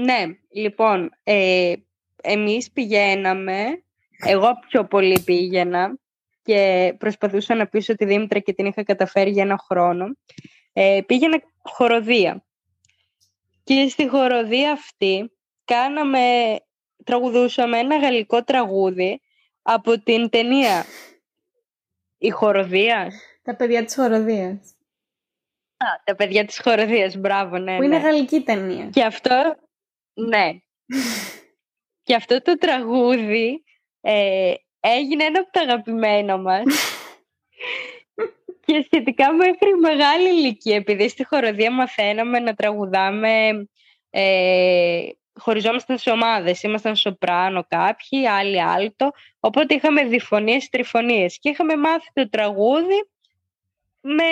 ναι, 0.05 0.25
λοιπόν, 0.53 1.11
ε, 1.23 1.73
εμείς 2.23 2.71
πηγαίναμε, 2.71 3.83
εγώ 4.25 4.49
πιο 4.69 4.85
πολύ 4.85 5.19
πήγαινα 5.25 5.99
και 6.45 6.93
προσπαθούσα 6.97 7.55
να 7.55 7.67
πείσω 7.67 7.95
τη 7.95 8.05
Δήμητρα 8.05 8.39
και 8.39 8.53
την 8.53 8.65
είχα 8.65 8.84
καταφέρει 8.84 9.29
για 9.29 9.43
ένα 9.43 9.58
χρόνο. 9.58 10.05
Ε, 10.73 11.01
πήγαινα 11.05 11.41
χοροδία. 11.62 12.45
Και 13.63 13.88
στη 13.89 14.08
χοροδία 14.10 14.71
αυτή 14.71 15.31
κάναμε, 15.65 16.55
τραγουδούσαμε 17.03 17.79
ένα 17.79 17.97
γαλλικό 17.97 18.43
τραγούδι 18.43 19.21
από 19.62 19.99
την 20.03 20.29
ταινία 20.29 20.86
«Η 22.17 22.29
χοροδία». 22.29 23.12
Τα 23.41 23.55
παιδιά 23.55 23.86
της 23.86 23.95
χοροδίας. 23.95 24.75
Α, 25.77 25.86
τα 26.03 26.15
παιδιά 26.15 26.45
της 26.45 26.60
χοροδίας, 26.63 27.15
μπράβο, 27.15 27.58
ναι. 27.58 27.77
Που 27.77 27.84
είναι 27.84 27.97
ναι. 27.97 28.03
γαλλική 28.03 28.41
ταινία. 28.41 28.86
Και 28.86 29.03
αυτό, 29.03 29.55
ναι. 30.13 30.51
και 32.05 32.15
αυτό 32.15 32.41
το 32.41 32.58
τραγούδι 32.58 33.63
ε, 34.01 34.53
έγινε 34.89 35.23
ένα 35.23 35.39
από 35.39 35.51
τα 35.51 35.61
αγαπημένα 35.61 36.37
μας. 36.37 36.63
και 38.65 38.81
σχετικά 38.85 39.33
μέχρι 39.33 39.73
μεγάλη 39.79 40.29
ηλικία, 40.29 40.75
επειδή 40.75 41.09
στη 41.09 41.25
χοροδία 41.25 41.71
μαθαίναμε 41.71 42.39
να 42.39 42.53
τραγουδάμε, 42.53 43.67
ε, 44.09 45.01
χωριζόμασταν 45.39 45.97
σε 45.97 46.09
ομάδες, 46.09 46.63
ήμασταν 46.63 46.95
σοπράνο 46.95 47.65
κάποιοι, 47.67 48.27
άλλοι 48.27 48.61
άλτο, 48.61 49.11
οπότε 49.39 49.73
είχαμε 49.73 50.03
διφωνίες, 50.03 50.69
τριφωνίες 50.69 51.39
και 51.39 51.49
είχαμε 51.49 51.75
μάθει 51.75 52.09
το 52.13 52.29
τραγούδι 52.29 53.09
με 54.01 54.23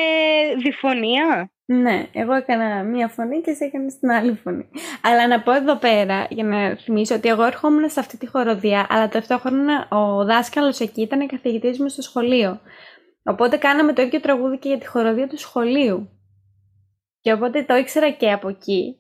διφωνία. 0.57 1.51
Ναι, 1.81 2.07
εγώ 2.11 2.33
έκανα 2.33 2.83
μία 2.83 3.07
φωνή 3.07 3.41
και 3.41 3.51
εσύ 3.51 3.65
έκανες 3.65 3.99
την 3.99 4.11
άλλη 4.11 4.33
φωνή. 4.33 4.69
Αλλά 5.01 5.27
να 5.27 5.41
πω 5.41 5.51
εδώ 5.51 5.75
πέρα, 5.75 6.27
για 6.29 6.43
να 6.43 6.75
θυμίσω 6.75 7.15
ότι 7.15 7.29
εγώ 7.29 7.43
ερχόμουν 7.43 7.89
σε 7.89 7.99
αυτή 7.99 8.17
τη 8.17 8.27
χοροδία, 8.27 8.87
αλλά 8.89 9.09
ταυτόχρονα 9.09 9.87
ο 9.89 10.25
δάσκαλος 10.25 10.79
εκεί 10.79 11.01
ήταν 11.01 11.27
καθηγητής 11.27 11.79
μου 11.79 11.89
στο 11.89 12.01
σχολείο. 12.01 12.59
Οπότε 13.23 13.57
κάναμε 13.57 13.93
το 13.93 14.01
ίδιο 14.01 14.19
τραγούδι 14.19 14.57
και 14.57 14.67
για 14.67 14.77
τη 14.77 14.87
χοροδία 14.87 15.27
του 15.27 15.37
σχολείου. 15.37 16.09
Και 17.21 17.33
οπότε 17.33 17.63
το 17.63 17.75
ήξερα 17.75 18.09
και 18.09 18.31
από 18.31 18.49
εκεί. 18.49 18.97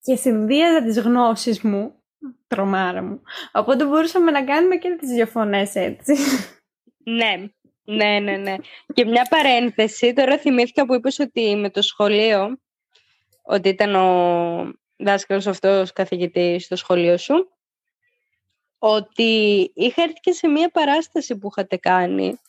Και 0.00 0.16
συνδύαζα 0.16 0.82
τις 0.82 1.00
γνώσεις 1.00 1.62
μου, 1.62 1.94
τρομάρα 2.46 3.02
μου. 3.02 3.22
Οπότε 3.52 3.84
μπορούσαμε 3.84 4.30
να 4.30 4.44
κάνουμε 4.44 4.76
και 4.76 4.96
τις 4.98 5.08
δύο 5.08 5.26
φωνές 5.26 5.74
έτσι. 5.74 6.14
Ναι, 7.04 7.50
ναι, 7.96 8.18
ναι, 8.18 8.36
ναι. 8.36 8.54
Και 8.94 9.04
μια 9.04 9.26
παρένθεση, 9.30 10.12
τώρα 10.12 10.38
θυμήθηκα 10.38 10.86
που 10.86 10.94
είπες 10.94 11.18
ότι 11.18 11.56
με 11.56 11.70
το 11.70 11.82
σχολείο, 11.82 12.58
ότι 13.42 13.68
ήταν 13.68 13.94
ο 13.94 14.74
δάσκαλος 14.96 15.46
αυτός 15.46 15.92
καθηγητής 15.92 16.64
στο 16.64 16.76
σχολείο 16.76 17.16
σου, 17.16 17.50
ότι 18.78 19.70
είχα 19.74 20.02
έρθει 20.02 20.20
και 20.20 20.32
σε 20.32 20.48
μια 20.48 20.70
παράσταση 20.70 21.38
που 21.38 21.48
είχατε 21.50 21.76
κάνει. 21.76 22.40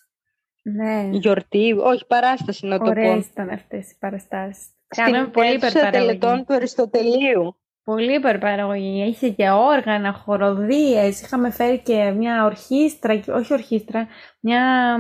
Ναι. 0.62 1.10
Γιορτή, 1.12 1.76
όχι 1.80 2.06
παράσταση 2.06 2.66
να 2.66 2.78
το 2.78 2.84
πω. 2.84 2.90
Ωραίες 2.90 3.26
ήταν 3.26 3.50
αυτές 3.50 3.92
οι 3.92 3.96
παραστάσεις. 4.00 4.66
Κάναμε 4.88 5.28
πολύ 5.28 5.54
υπερπαραγωγή. 5.54 5.92
τελετών 5.92 6.46
του 6.46 6.54
Αριστοτελείου. 6.54 7.61
Πολύ 7.84 8.14
υπερπαραγωγή. 8.14 9.08
Είχε 9.08 9.30
και 9.30 9.50
όργανα, 9.50 10.14
χοροδίες. 10.14 11.22
Είχαμε 11.22 11.52
φέρει 11.52 11.80
και 11.80 12.12
μια 12.12 12.46
ορχήστρα, 12.46 13.22
όχι 13.28 13.54
ορχήστρα, 13.54 14.08
μια 14.40 14.96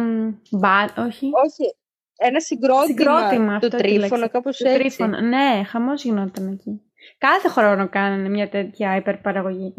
μπα, 0.51 1.03
όχι. 1.03 1.29
Όχι, 1.45 1.75
ένα 2.17 2.39
συγκρότημα, 2.39 2.85
συγκρότημα 2.85 3.59
το 3.59 3.67
τρίφωνο, 3.67 4.29
κάπως 4.29 4.57
το 4.57 4.69
έτσι. 4.69 4.79
Τρίφωνο. 4.79 5.19
Ναι, 5.21 5.63
χαμός 5.67 6.03
γινόταν 6.03 6.47
εκεί. 6.47 6.81
Κάθε 7.17 7.47
χρόνο 7.47 7.89
κάνανε 7.89 8.29
μια 8.29 8.49
τέτοια 8.49 8.95
υπερπαραγωγή. 8.95 9.73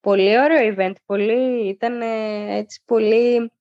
Πολύ 0.00 0.38
ωραίο 0.38 0.74
event, 0.74 0.94
πολύ, 1.06 1.68
ήταν 1.68 2.00
έτσι 2.48 2.82
πολύ 2.84 3.52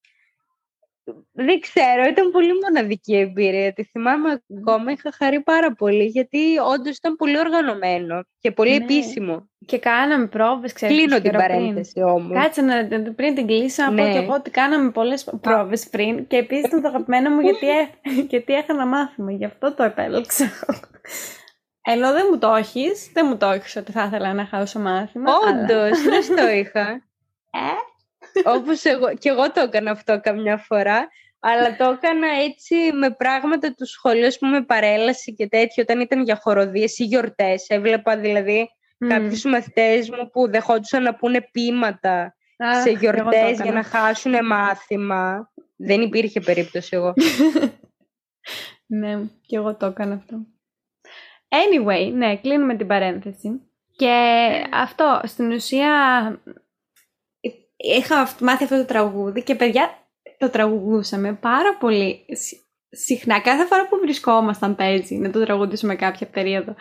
δεν 1.32 1.60
ξέρω, 1.60 2.04
ήταν 2.10 2.32
πολύ 2.32 2.52
μοναδική 2.64 3.16
εμπειρία. 3.16 3.74
Τη 3.74 3.84
θυμάμαι 3.84 4.44
ακόμα, 4.60 4.92
είχα 4.92 5.12
χαρεί 5.18 5.42
πάρα 5.42 5.74
πολύ, 5.74 6.06
γιατί 6.06 6.58
όντως 6.74 6.98
ήταν 6.98 7.16
πολύ 7.16 7.40
οργανωμένο 7.40 8.24
και 8.40 8.52
πολύ 8.52 8.70
ναι. 8.70 8.76
επίσημο. 8.76 9.50
Και 9.66 9.80
κάναμε 9.80 10.28
πρόβες, 10.28 10.74
ξέρετε. 10.74 10.98
Κλείνω 10.98 11.22
την 11.22 11.32
παρένθεση 11.32 12.02
όμως. 12.02 12.42
Κάτσε 12.42 12.62
να 12.62 12.88
πριν 13.16 13.36
την 13.36 13.48
κλείσω, 13.48 13.84
να 13.84 13.90
πω 13.90 14.12
και 14.12 14.18
εγώ 14.18 14.34
ότι 14.34 14.50
κάναμε 14.50 14.92
πολλές 14.92 15.34
πρόβες 15.42 15.90
πριν. 15.90 16.28
Και 16.28 16.38
επίσης 16.38 16.66
ήταν 16.66 16.82
το 16.82 16.88
αγαπημένο 16.88 17.30
μου 17.30 17.40
γιατί, 17.40 17.68
γιατί 18.30 18.54
έχανα 18.54 18.86
μάθημα. 18.86 19.32
Γι' 19.32 19.46
αυτό 19.46 19.74
το 19.74 19.84
επέλεξα. 19.84 20.46
Ενώ 21.86 22.12
δεν 22.12 22.28
μου 22.32 22.38
το 22.38 22.54
έχεις, 22.54 23.10
δεν 23.14 23.26
μου 23.30 23.38
το 23.38 23.46
έχεις 23.46 23.76
ότι 23.76 23.92
θα 23.92 24.04
ήθελα 24.04 24.34
να 24.34 24.46
χάσω 24.46 24.80
μάθημα. 24.80 25.32
Όντως, 25.48 26.00
αλλά... 26.08 26.20
δεν 26.20 26.36
το 26.36 26.50
είχα; 26.50 26.90
Ε; 27.52 27.74
Όπως 28.46 28.84
εγώ, 28.84 29.14
και 29.14 29.30
εγώ 29.30 29.52
το 29.52 29.62
έκανα 29.62 29.92
αυτό 29.92 30.20
καμιά 30.20 30.58
φορά, 30.58 31.08
αλλά 31.40 31.76
το 31.76 31.84
έκανα 31.84 32.28
έτσι 32.28 32.76
με 32.94 33.12
πράγματα 33.12 33.74
του 33.74 33.88
σχολείου, 33.88 34.30
που 34.40 34.46
με 34.46 34.64
παρέλαση 34.64 35.34
και 35.34 35.48
τέτοιο, 35.48 35.84
όταν 35.84 36.00
ήταν 36.00 36.24
για 36.24 36.40
χοροδίες 36.42 37.00
ή 37.00 37.04
γιορτές. 37.04 37.66
Έβλεπα 37.68 38.18
δηλαδή 38.18 38.68
mm. 39.06 39.08
κάποιους 39.08 39.44
μαθητές 39.44 40.10
μου 40.10 40.30
που 40.30 40.50
δεχόντουσαν 40.50 41.04
να 41.04 41.16
πούνε 41.16 41.48
ποίηματα 41.52 42.36
σε 42.84 42.90
γιορτές 42.90 43.62
για 43.62 43.72
να 43.72 43.84
χάσουν 43.84 44.46
μάθημα. 44.46 45.52
Δεν 45.76 46.02
υπήρχε 46.02 46.40
περίπτωση 46.40 46.90
εγώ. 46.96 47.14
ναι, 49.00 49.20
και 49.46 49.56
εγώ 49.56 49.76
το 49.76 49.86
έκανα 49.86 50.14
αυτό. 50.14 50.46
Anyway, 51.48 52.12
ναι, 52.14 52.38
κλείνουμε 52.38 52.76
την 52.76 52.88
παρένθεση. 52.88 53.62
Και 53.96 54.16
αυτό, 54.72 55.22
στην 55.24 55.52
ουσία, 55.52 55.92
είχα 57.84 58.36
μάθει 58.40 58.64
αυτό 58.64 58.78
το 58.78 58.86
τραγούδι 58.86 59.44
και 59.44 59.56
παιδιά 59.56 59.98
το 60.38 60.50
τραγουδούσαμε 60.50 61.34
πάρα 61.34 61.78
πολύ 61.78 62.26
συχνά. 62.90 63.42
Κάθε 63.42 63.66
φορά 63.66 63.88
που 63.88 63.98
βρισκόμασταν 64.02 64.76
παίζει 64.76 65.16
να 65.16 65.30
το 65.30 65.40
τραγουδήσουμε 65.40 65.96
κάποια 65.96 66.28
περίοδο. 66.28 66.76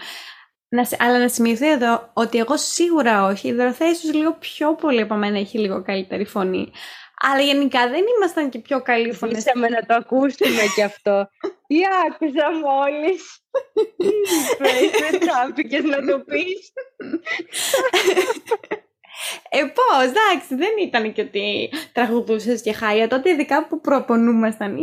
Να, 0.68 0.88
αλλά 0.98 1.18
να 1.18 1.28
σημειωθεί 1.28 1.70
εδώ 1.70 2.10
ότι 2.12 2.38
εγώ 2.38 2.56
σίγουρα 2.56 3.24
όχι. 3.24 3.48
Η 3.48 3.52
Δωροθέα 3.52 3.88
ίσως 3.88 4.12
λίγο 4.14 4.32
πιο 4.32 4.74
πολύ 4.74 5.00
από 5.00 5.14
μένα 5.14 5.38
έχει 5.38 5.58
λίγο 5.58 5.82
καλύτερη 5.82 6.24
φωνή. 6.24 6.72
Αλλά 7.20 7.42
γενικά 7.42 7.88
δεν 7.88 8.04
ήμασταν 8.16 8.48
και 8.50 8.58
πιο 8.58 8.82
καλοί 8.82 9.12
φωνές. 9.12 9.38
Ήσαμε 9.38 9.68
να 9.68 9.86
το 9.86 9.94
ακούσουμε 9.94 10.62
κι 10.74 10.82
αυτό. 10.82 11.28
Τι 11.66 11.80
άκουσα 12.06 12.50
μόλις. 12.50 13.40
Δεν 15.10 15.20
τράπηκες 15.20 15.82
να 15.82 16.04
το 16.06 16.18
πεις. 16.18 16.72
Ε, 19.48 19.58
πώς, 19.58 20.04
εντάξει, 20.04 20.54
δεν 20.54 20.70
ήταν 20.82 21.12
και 21.12 21.20
ότι 21.20 21.70
τραγουδούσες 21.92 22.62
και 22.62 22.72
χάλια. 22.72 23.08
Τότε, 23.08 23.30
ειδικά 23.30 23.66
που 23.66 23.80
προπονούμασταν, 23.80 24.76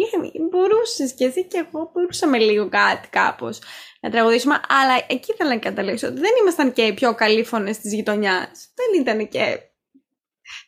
μπορούσες 0.50 1.14
και 1.14 1.26
εσύ 1.26 1.44
και 1.44 1.66
εγώ 1.68 1.92
μπορούσαμε 1.94 2.38
λίγο 2.38 2.70
κάτι 2.70 3.08
κάπως 3.08 3.60
να 4.02 4.10
τραγουδήσουμε. 4.10 4.62
Αλλά 4.68 5.06
εκεί 5.08 5.32
ήθελα 5.32 5.50
να 5.50 5.60
καταλήξω 5.60 6.08
ότι 6.08 6.20
δεν 6.20 6.32
ήμασταν 6.42 6.74
και 6.74 6.82
οι 6.82 6.94
πιο 6.94 7.16
καλοί 7.16 7.44
φωνές 7.44 7.80
της 7.80 7.94
γειτονιάς. 7.94 8.74
Δεν 8.76 9.02
ήταν 9.02 9.28
και. 9.28 9.60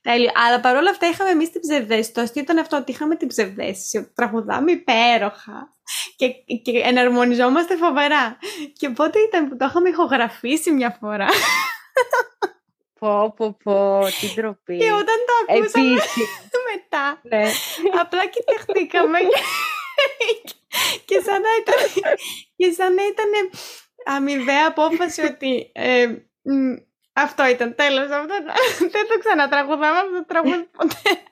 Τέλειο. 0.01 0.31
Αλλά 0.45 0.60
παρόλα 0.60 0.89
αυτά 0.89 1.07
είχαμε 1.07 1.29
εμείς 1.29 1.51
την 1.51 1.62
ψευδέστηση. 1.62 2.13
Το 2.13 2.21
αστείο 2.21 2.41
ήταν 2.41 2.57
αυτό 2.57 2.77
ότι 2.77 2.91
είχαμε 2.91 3.15
την 3.15 3.27
ψευδέστηση. 3.27 3.97
Ότι 3.97 4.12
τραγουδάμε 4.15 4.71
υπέροχα 4.71 5.75
και, 6.15 6.27
και 6.62 6.71
εναρμονιζόμαστε 6.84 7.75
φοβερά. 7.75 8.38
Και 8.79 8.89
πότε 8.89 9.19
ήταν 9.19 9.49
που 9.49 9.57
το 9.57 9.65
είχαμε 9.65 9.89
ηχογραφήσει 9.89 10.71
μια 10.71 10.97
φορά. 10.99 11.27
Πω, 13.02 13.34
πω, 13.38 13.58
πω, 13.64 14.00
τι 14.20 14.34
ντροπή. 14.36 14.78
Και 14.78 14.92
όταν 14.92 15.18
το 15.28 15.54
ακούσαμε 15.54 15.90
μετά, 16.72 17.22
ναι. 17.22 17.52
απλά 18.02 18.28
κοιταχτήκαμε 18.28 19.18
και 21.06 21.20
σαν 21.26 21.42
να 21.42 21.50
ήταν, 21.62 22.04
και 22.56 22.72
σαν 22.72 22.94
να 22.94 23.02
ήταν 23.06 23.50
αμοιβαία 24.06 24.68
απόφαση 24.68 25.22
ότι 25.22 25.72
ε, 25.74 26.16
αυτό 27.14 27.48
ήταν 27.48 27.76
τέλος, 27.76 28.10
αυτό, 28.10 28.36
δεν 28.80 29.08
το 29.08 29.20
ξανατραγουδάμε 29.20 29.98
αυτό 29.98 30.14
το 30.14 30.26
τραγούδι 30.26 30.70
ποτέ. 30.78 31.24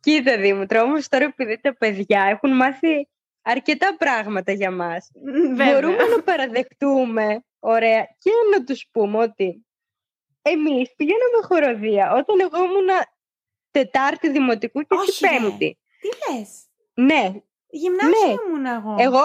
Κοίτα 0.00 0.38
Δήμητρο, 0.38 0.80
όμως 0.80 1.08
τώρα 1.08 1.24
επειδή 1.24 1.60
τα 1.60 1.76
παιδιά 1.76 2.22
έχουν 2.22 2.56
μάθει 2.56 3.08
αρκετά 3.42 3.96
πράγματα 3.96 4.52
για 4.52 4.70
μας, 4.70 5.10
μπορούμε 5.56 6.04
να 6.16 6.22
παραδεχτούμε, 6.22 7.44
ωραία, 7.58 8.08
και 8.18 8.30
να 8.52 8.64
τους 8.64 8.88
πούμε 8.92 9.18
ότι 9.18 9.66
εμείς 10.50 10.94
πηγαίναμε 10.96 11.38
χοροδία 11.42 12.12
όταν 12.12 12.40
εγώ 12.40 12.64
ήμουν 12.64 12.88
Τετάρτη 13.70 14.30
Δημοτικού 14.30 14.80
και 14.80 14.94
όχι, 14.94 15.26
Πέμπτη. 15.28 15.78
Τι 16.00 16.32
λες; 16.32 16.66
Ναι. 16.94 17.32
Γυμνάσιο 17.66 18.26
ναι. 18.26 18.32
ήμουν 18.32 18.66
εγώ. 18.66 18.94
Εγώ, 18.98 19.22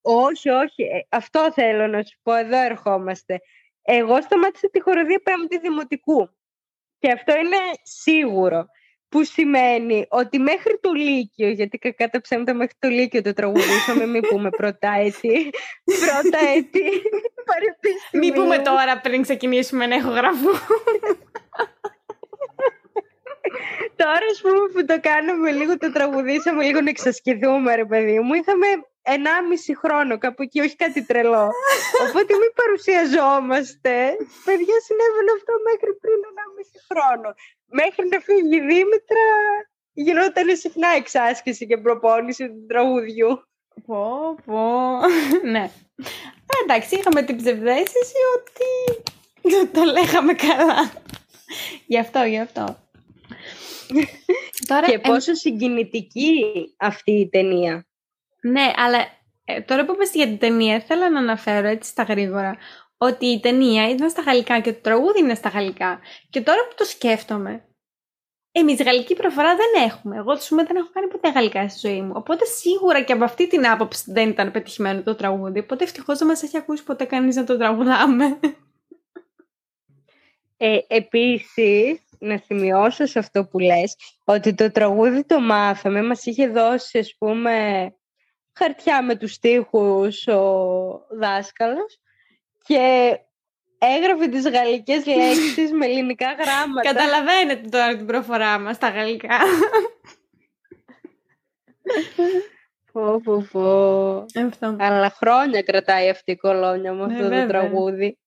όχι, 0.00 0.48
όχι. 0.48 0.82
Ε, 0.82 1.06
αυτό 1.08 1.52
θέλω 1.52 1.86
να 1.86 2.02
σου 2.02 2.18
πω. 2.22 2.34
Εδώ 2.34 2.56
ερχόμαστε. 2.56 3.40
Εγώ 3.82 4.22
σταμάτησα 4.22 4.70
τη 4.70 4.80
χοροδία 4.80 5.20
Πέμπτη 5.22 5.58
Δημοτικού. 5.58 6.30
Και 6.98 7.10
αυτό 7.10 7.36
είναι 7.36 7.56
σίγουρο 7.82 8.66
που 9.10 9.24
σημαίνει 9.24 10.06
ότι 10.08 10.38
μέχρι 10.38 10.78
το 10.80 10.92
Λύκειο, 10.92 11.48
γιατί 11.48 11.78
κακά 11.78 12.08
τα 12.08 12.20
ψέματα 12.20 12.54
μέχρι 12.54 12.74
το 12.78 12.88
Λύκειο 12.88 13.22
το 13.22 13.32
τραγουδούσαμε, 13.32 14.06
μην 14.06 14.22
πούμε 14.22 14.50
πρώτα 14.50 14.90
έτη, 14.98 15.50
πρώτα 15.84 16.38
έτη, 16.56 16.82
Μην 18.20 18.34
πούμε 18.34 18.58
τώρα 18.58 19.00
πριν 19.00 19.22
ξεκινήσουμε 19.22 19.86
να 19.86 19.94
έχω 19.94 20.10
γραφού. 20.10 20.50
Τώρα, 23.96 24.26
ας 24.30 24.40
πούμε, 24.40 24.68
που 24.72 24.84
το 24.84 25.00
κάνουμε 25.00 25.50
λίγο, 25.50 25.78
το 25.78 25.92
τραγουδήσαμε 25.92 26.64
λίγο 26.64 26.80
να 26.80 26.90
εξασκηθούμε, 26.90 27.74
ρε 27.74 27.84
παιδί 27.84 28.20
μου. 28.20 28.34
Είχαμε 28.34 28.66
1,5 29.02 29.82
χρόνο 29.82 30.18
κάπου 30.18 30.42
εκεί, 30.42 30.60
όχι 30.60 30.76
κάτι 30.76 31.00
τρελό. 31.06 31.46
Οπότε 32.04 32.32
μην 32.40 32.52
παρουσιαζόμαστε. 32.60 33.96
Παιδιά, 34.46 34.76
συνέβαινε 34.86 35.30
αυτό 35.38 35.52
μέχρι 35.68 35.92
πριν 36.02 36.18
1,5 36.30 36.78
χρόνο 36.88 37.28
μέχρι 37.70 38.08
να 38.08 38.18
φύγει 38.20 38.56
η 38.56 38.60
Δήμητρα 38.60 39.26
γινόταν 39.92 40.56
συχνά 40.56 40.88
εξάσκηση 40.88 41.66
και 41.66 41.76
προπόνηση 41.76 42.48
του 42.48 42.66
τραγουδιού. 42.68 43.42
Πω, 43.86 44.34
πω. 44.44 44.60
ναι. 45.52 45.70
εντάξει, 46.62 46.96
είχαμε 46.96 47.22
την 47.22 47.36
ψευδέστηση 47.36 48.14
ότι 48.36 49.02
το 49.72 49.82
λέγαμε 49.82 50.32
καλά. 50.34 50.92
γι' 51.86 51.98
αυτό, 51.98 52.22
γι' 52.22 52.38
αυτό. 52.38 52.78
τώρα, 54.66 54.86
και 54.86 54.98
πόσο 54.98 55.34
συγκινητική 55.34 56.44
αυτή 56.78 57.12
η 57.12 57.28
ταινία. 57.28 57.89
Ναι, 58.42 58.72
αλλά 58.76 58.98
ε, 59.44 59.60
τώρα 59.60 59.84
που 59.84 59.92
είπες 59.92 60.14
για 60.14 60.26
την 60.26 60.38
ταινία, 60.38 60.80
θέλω 60.80 61.08
να 61.08 61.18
αναφέρω 61.18 61.68
έτσι 61.68 61.90
στα 61.90 62.02
γρήγορα 62.02 62.56
ότι 62.96 63.26
η 63.26 63.40
ταινία 63.40 63.88
ήταν 63.88 64.10
στα 64.10 64.22
γαλλικά 64.22 64.60
και 64.60 64.72
το 64.72 64.80
τραγούδι 64.80 65.18
είναι 65.18 65.34
στα 65.34 65.48
γαλλικά. 65.48 66.00
Και 66.30 66.40
τώρα 66.40 66.66
που 66.68 66.74
το 66.76 66.84
σκέφτομαι, 66.84 67.64
Εμείς 68.52 68.82
γαλλική 68.82 69.14
προφορά 69.14 69.56
δεν 69.56 69.84
έχουμε. 69.86 70.16
Εγώ 70.16 70.34
του 70.34 70.54
δεν 70.54 70.76
έχω 70.76 70.88
κάνει 70.92 71.06
ποτέ 71.06 71.30
γαλλικά 71.30 71.68
στη 71.68 71.88
ζωή 71.88 72.02
μου. 72.02 72.12
Οπότε 72.14 72.44
σίγουρα 72.44 73.02
και 73.02 73.12
από 73.12 73.24
αυτή 73.24 73.46
την 73.48 73.66
άποψη 73.66 74.12
δεν 74.12 74.28
ήταν 74.28 74.50
πετυχημένο 74.50 75.02
το 75.02 75.14
τραγούδι. 75.14 75.58
Οπότε 75.58 75.84
ευτυχώς 75.84 76.18
δεν 76.18 76.26
μας 76.26 76.42
έχει 76.42 76.56
ακούσει 76.56 76.84
ποτέ 76.84 77.04
κανείς 77.04 77.36
να 77.36 77.44
το 77.44 77.56
τραγουδάμε. 77.56 78.38
Ε, 80.62 80.78
επίσης, 80.86 82.00
να 82.18 82.36
σημειώσω 82.44 83.06
σε 83.06 83.18
αυτό 83.18 83.44
που 83.44 83.58
λες, 83.58 83.96
ότι 84.24 84.54
το 84.54 84.70
τραγούδι 84.70 85.24
το 85.24 85.40
μάθαμε, 85.40 86.02
μας 86.02 86.26
είχε 86.26 86.48
δώσει, 86.48 86.98
ας 86.98 87.14
πούμε, 87.18 87.84
χαρτιά 88.62 89.02
με 89.02 89.16
τους 89.16 89.32
στίχους 89.32 90.26
ο 90.26 91.06
δάσκαλος 91.20 92.00
και 92.64 93.16
έγραφε 93.78 94.26
τις 94.26 94.48
γαλλικές 94.48 95.06
λέξεις 95.06 95.72
με 95.72 95.86
ελληνικά 95.86 96.26
γράμματα. 96.32 96.92
Καταλαβαίνετε 96.92 97.68
τώρα 97.68 97.96
την 97.96 98.06
προφορά 98.06 98.58
μας 98.58 98.76
στα 98.76 98.88
γαλλικά. 98.88 99.38
Πω, 102.92 103.20
πω, 103.24 103.46
πω. 103.52 104.26
Αλλά 104.78 105.10
χρόνια 105.10 105.62
κρατάει 105.62 106.08
αυτή 106.08 106.30
η 106.30 106.36
κολόνια 106.36 106.92
με 106.92 107.04
αυτό 107.04 107.28
το 107.28 107.46
τραγούδι. 107.46 108.18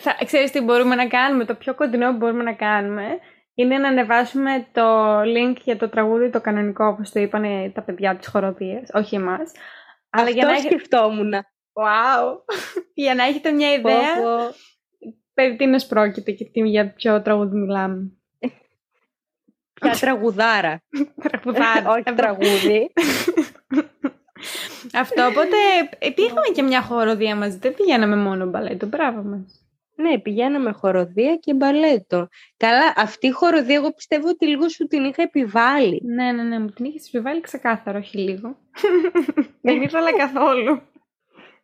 Θα, 0.00 0.16
ξέρεις 0.24 0.50
τι 0.50 0.60
μπορούμε 0.60 0.94
να 0.94 1.06
κάνουμε, 1.06 1.44
το 1.44 1.54
πιο 1.54 1.74
κοντινό 1.74 2.10
που 2.10 2.16
μπορούμε 2.16 2.42
να 2.42 2.52
κάνουμε 2.52 3.18
είναι 3.54 3.78
να 3.78 3.88
ανεβάσουμε 3.88 4.66
το 4.72 5.18
link 5.20 5.56
για 5.64 5.76
το 5.76 5.88
τραγούδι 5.88 6.30
το 6.30 6.40
κανονικό, 6.40 6.86
όπως 6.86 7.10
το 7.10 7.20
είπαν 7.20 7.72
τα 7.72 7.82
παιδιά 7.82 8.16
της 8.16 8.28
χοροδίας, 8.28 8.88
όχι 8.92 9.14
εμάς. 9.14 9.52
Αυτό 10.10 10.30
για 10.30 10.44
να 10.44 10.58
σκεφτόμουν. 10.58 11.32
Wow! 11.72 12.36
για 12.94 13.14
να 13.14 13.24
έχετε 13.24 13.50
μια 13.50 13.72
ιδέα, 13.72 14.14
περί 15.34 15.56
τίνος 15.56 15.86
πρόκειται 15.86 16.32
και 16.32 16.50
για 16.52 16.92
ποιο 16.92 17.22
τραγούδι 17.22 17.56
μιλάμε. 17.56 18.12
Ποια 19.80 19.92
τραγουδάρα. 20.00 20.82
τραγουδάρα. 21.22 21.90
Όχι 21.90 22.02
τραγούδι. 22.02 22.92
Αυτό, 24.94 25.26
οπότε 25.26 25.56
πήγαμε 26.14 26.48
και 26.54 26.62
μια 26.62 26.82
χοροδία 26.82 27.36
μαζί. 27.36 27.58
Δεν 27.58 27.74
πηγαίναμε 27.74 28.16
μόνο 28.16 28.46
μπαλέτο. 28.46 28.86
Μπράβο 28.86 29.22
μας. 29.22 29.64
Ναι, 30.00 30.18
πηγαίναμε 30.18 30.72
χοροδία 30.72 31.36
και 31.36 31.54
μπαλέτο. 31.54 32.28
Καλά, 32.56 32.92
αυτή 32.96 33.26
η 33.26 33.30
χοροδία 33.30 33.74
εγώ 33.74 33.92
πιστεύω 33.92 34.28
ότι 34.28 34.46
λίγο 34.46 34.68
σου 34.68 34.86
την 34.86 35.04
είχα 35.04 35.22
επιβάλει. 35.22 36.02
Ναι, 36.04 36.32
ναι, 36.32 36.42
ναι, 36.42 36.58
μου 36.58 36.70
την 36.70 36.84
είχες 36.84 37.06
επιβάλει 37.06 37.40
ξεκάθαρο, 37.40 37.98
όχι 37.98 38.18
λίγο. 38.18 38.56
Δεν 39.62 39.82
ήθελα 39.82 40.12
καθόλου. 40.12 40.80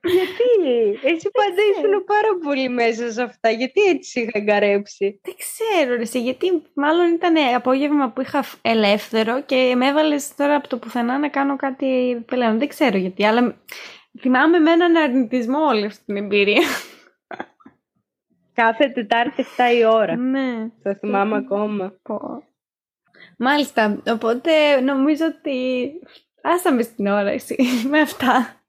Γιατί, 0.01 0.99
εσύ 1.05 1.31
πάντα 1.31 1.63
ήσουν 1.73 2.05
πάρα 2.05 2.29
πολύ 2.45 2.69
μέσα 2.69 3.13
σε 3.13 3.23
αυτά, 3.23 3.51
γιατί 3.51 3.81
έτσι 3.81 4.21
είχα 4.21 4.31
εγκαρέψει; 4.33 5.21
Δεν 5.23 5.35
ξέρω, 5.39 5.97
ρε, 5.97 6.19
γιατί 6.19 6.63
μάλλον 6.75 7.13
ήταν 7.13 7.35
απόγευμα 7.55 8.11
που 8.11 8.21
είχα 8.21 8.45
ελεύθερο 8.63 9.43
και 9.43 9.75
με 9.77 9.87
έβαλες 9.87 10.35
τώρα 10.35 10.55
από 10.55 10.69
το 10.69 10.77
πουθενά 10.77 11.19
να 11.19 11.29
κάνω 11.29 11.57
κάτι 11.57 12.23
πλέον. 12.27 12.59
Δεν 12.59 12.69
ξέρω 12.69 12.97
γιατί, 12.97 13.25
αλλά 13.25 13.57
θυμάμαι 14.21 14.59
με 14.59 14.71
έναν 14.71 14.97
αρνητισμό 14.97 15.59
όλη 15.59 15.85
αυτή 15.85 16.05
την 16.05 16.17
εμπειρία. 16.17 16.63
Κάθε 18.57 18.89
Τετάρτη 18.89 19.45
7 19.57 19.77
η 19.79 19.85
ώρα. 19.85 20.17
Ναι. 20.17 20.69
Το 20.83 20.95
θυμάμαι 20.95 21.37
ακόμα. 21.37 21.93
Μάλιστα, 23.39 24.03
οπότε 24.07 24.81
νομίζω 24.81 25.25
ότι 25.27 25.91
άσαμε 26.43 26.83
στην 26.83 27.07
ώρα 27.07 27.31
εσύ 27.31 27.57
με 27.91 28.01
αυτά. 28.01 28.61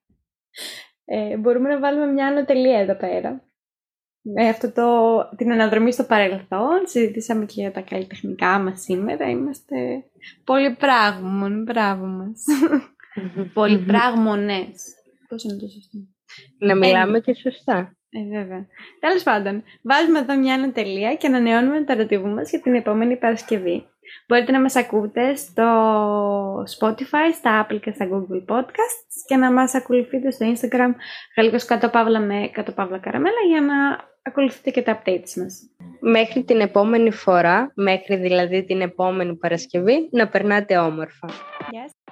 Ε, 1.05 1.37
μπορούμε 1.37 1.69
να 1.69 1.79
βάλουμε 1.79 2.05
μια 2.05 2.27
ανωτελεία 2.27 2.79
εδώ 2.79 2.95
πέρα. 2.95 3.41
Με 4.21 4.47
αυτό 4.49 4.71
το, 4.71 4.89
την 5.35 5.51
αναδρομή 5.51 5.91
στο 5.91 6.03
παρελθόν, 6.03 6.81
συζητήσαμε 6.85 7.45
και 7.45 7.61
για 7.61 7.71
τα 7.71 7.81
καλλιτεχνικά 7.81 8.59
μας 8.59 8.81
σήμερα. 8.81 9.29
Είμαστε 9.29 10.03
πολυπράγμων, 10.43 11.63
μπράβο 11.63 12.05
μας. 12.05 12.43
Πολυπράγμονες. 13.53 14.95
Πώς 15.27 15.43
είναι 15.43 15.57
το 15.57 15.67
σωστό. 15.67 15.97
Να 16.59 16.75
μιλάμε 16.75 17.19
και 17.19 17.33
σωστά. 17.33 17.96
Ε, 18.09 18.37
βέβαια. 18.37 18.67
Τέλος 18.99 19.23
πάντων, 19.23 19.63
βάζουμε 19.81 20.19
εδώ 20.19 20.37
μια 20.37 20.53
ανατελεία 20.53 21.15
και 21.15 21.27
ανανεώνουμε 21.27 21.83
το 21.83 21.93
ραντεβού 21.93 22.27
μας 22.27 22.49
για 22.49 22.61
την 22.61 22.75
επόμενη 22.75 23.17
Παρασκευή. 23.17 23.85
Μπορείτε 24.27 24.51
να 24.51 24.61
μας 24.61 24.75
ακούτε 24.75 25.35
στο 25.35 25.63
Spotify, 26.79 27.33
στα 27.33 27.65
Apple 27.65 27.79
και 27.81 27.91
στα 27.91 28.07
Google 28.11 28.55
Podcasts 28.55 29.15
και 29.27 29.35
να 29.35 29.51
μας 29.51 29.75
ακολουθείτε 29.75 30.31
στο 30.31 30.53
Instagram 30.53 30.93
γαλλικός 31.37 31.65
κάτω 31.65 31.89
παύλα 31.89 32.19
με 32.19 32.49
κάτω 32.53 32.71
παύλα 32.71 32.99
καραμέλα 32.99 33.41
για 33.49 33.61
να 33.61 33.75
ακολουθείτε 34.21 34.69
και 34.69 34.81
τα 34.81 35.01
updates 35.01 35.33
μας. 35.35 35.69
Μέχρι 35.99 36.43
την 36.43 36.59
επόμενη 36.59 37.11
φορά, 37.11 37.71
μέχρι 37.75 38.15
δηλαδή 38.15 38.63
την 38.63 38.81
επόμενη 38.81 39.35
Παρασκευή, 39.35 40.09
να 40.11 40.27
περνάτε 40.27 40.77
όμορφα. 40.77 41.27
Yes. 41.27 42.06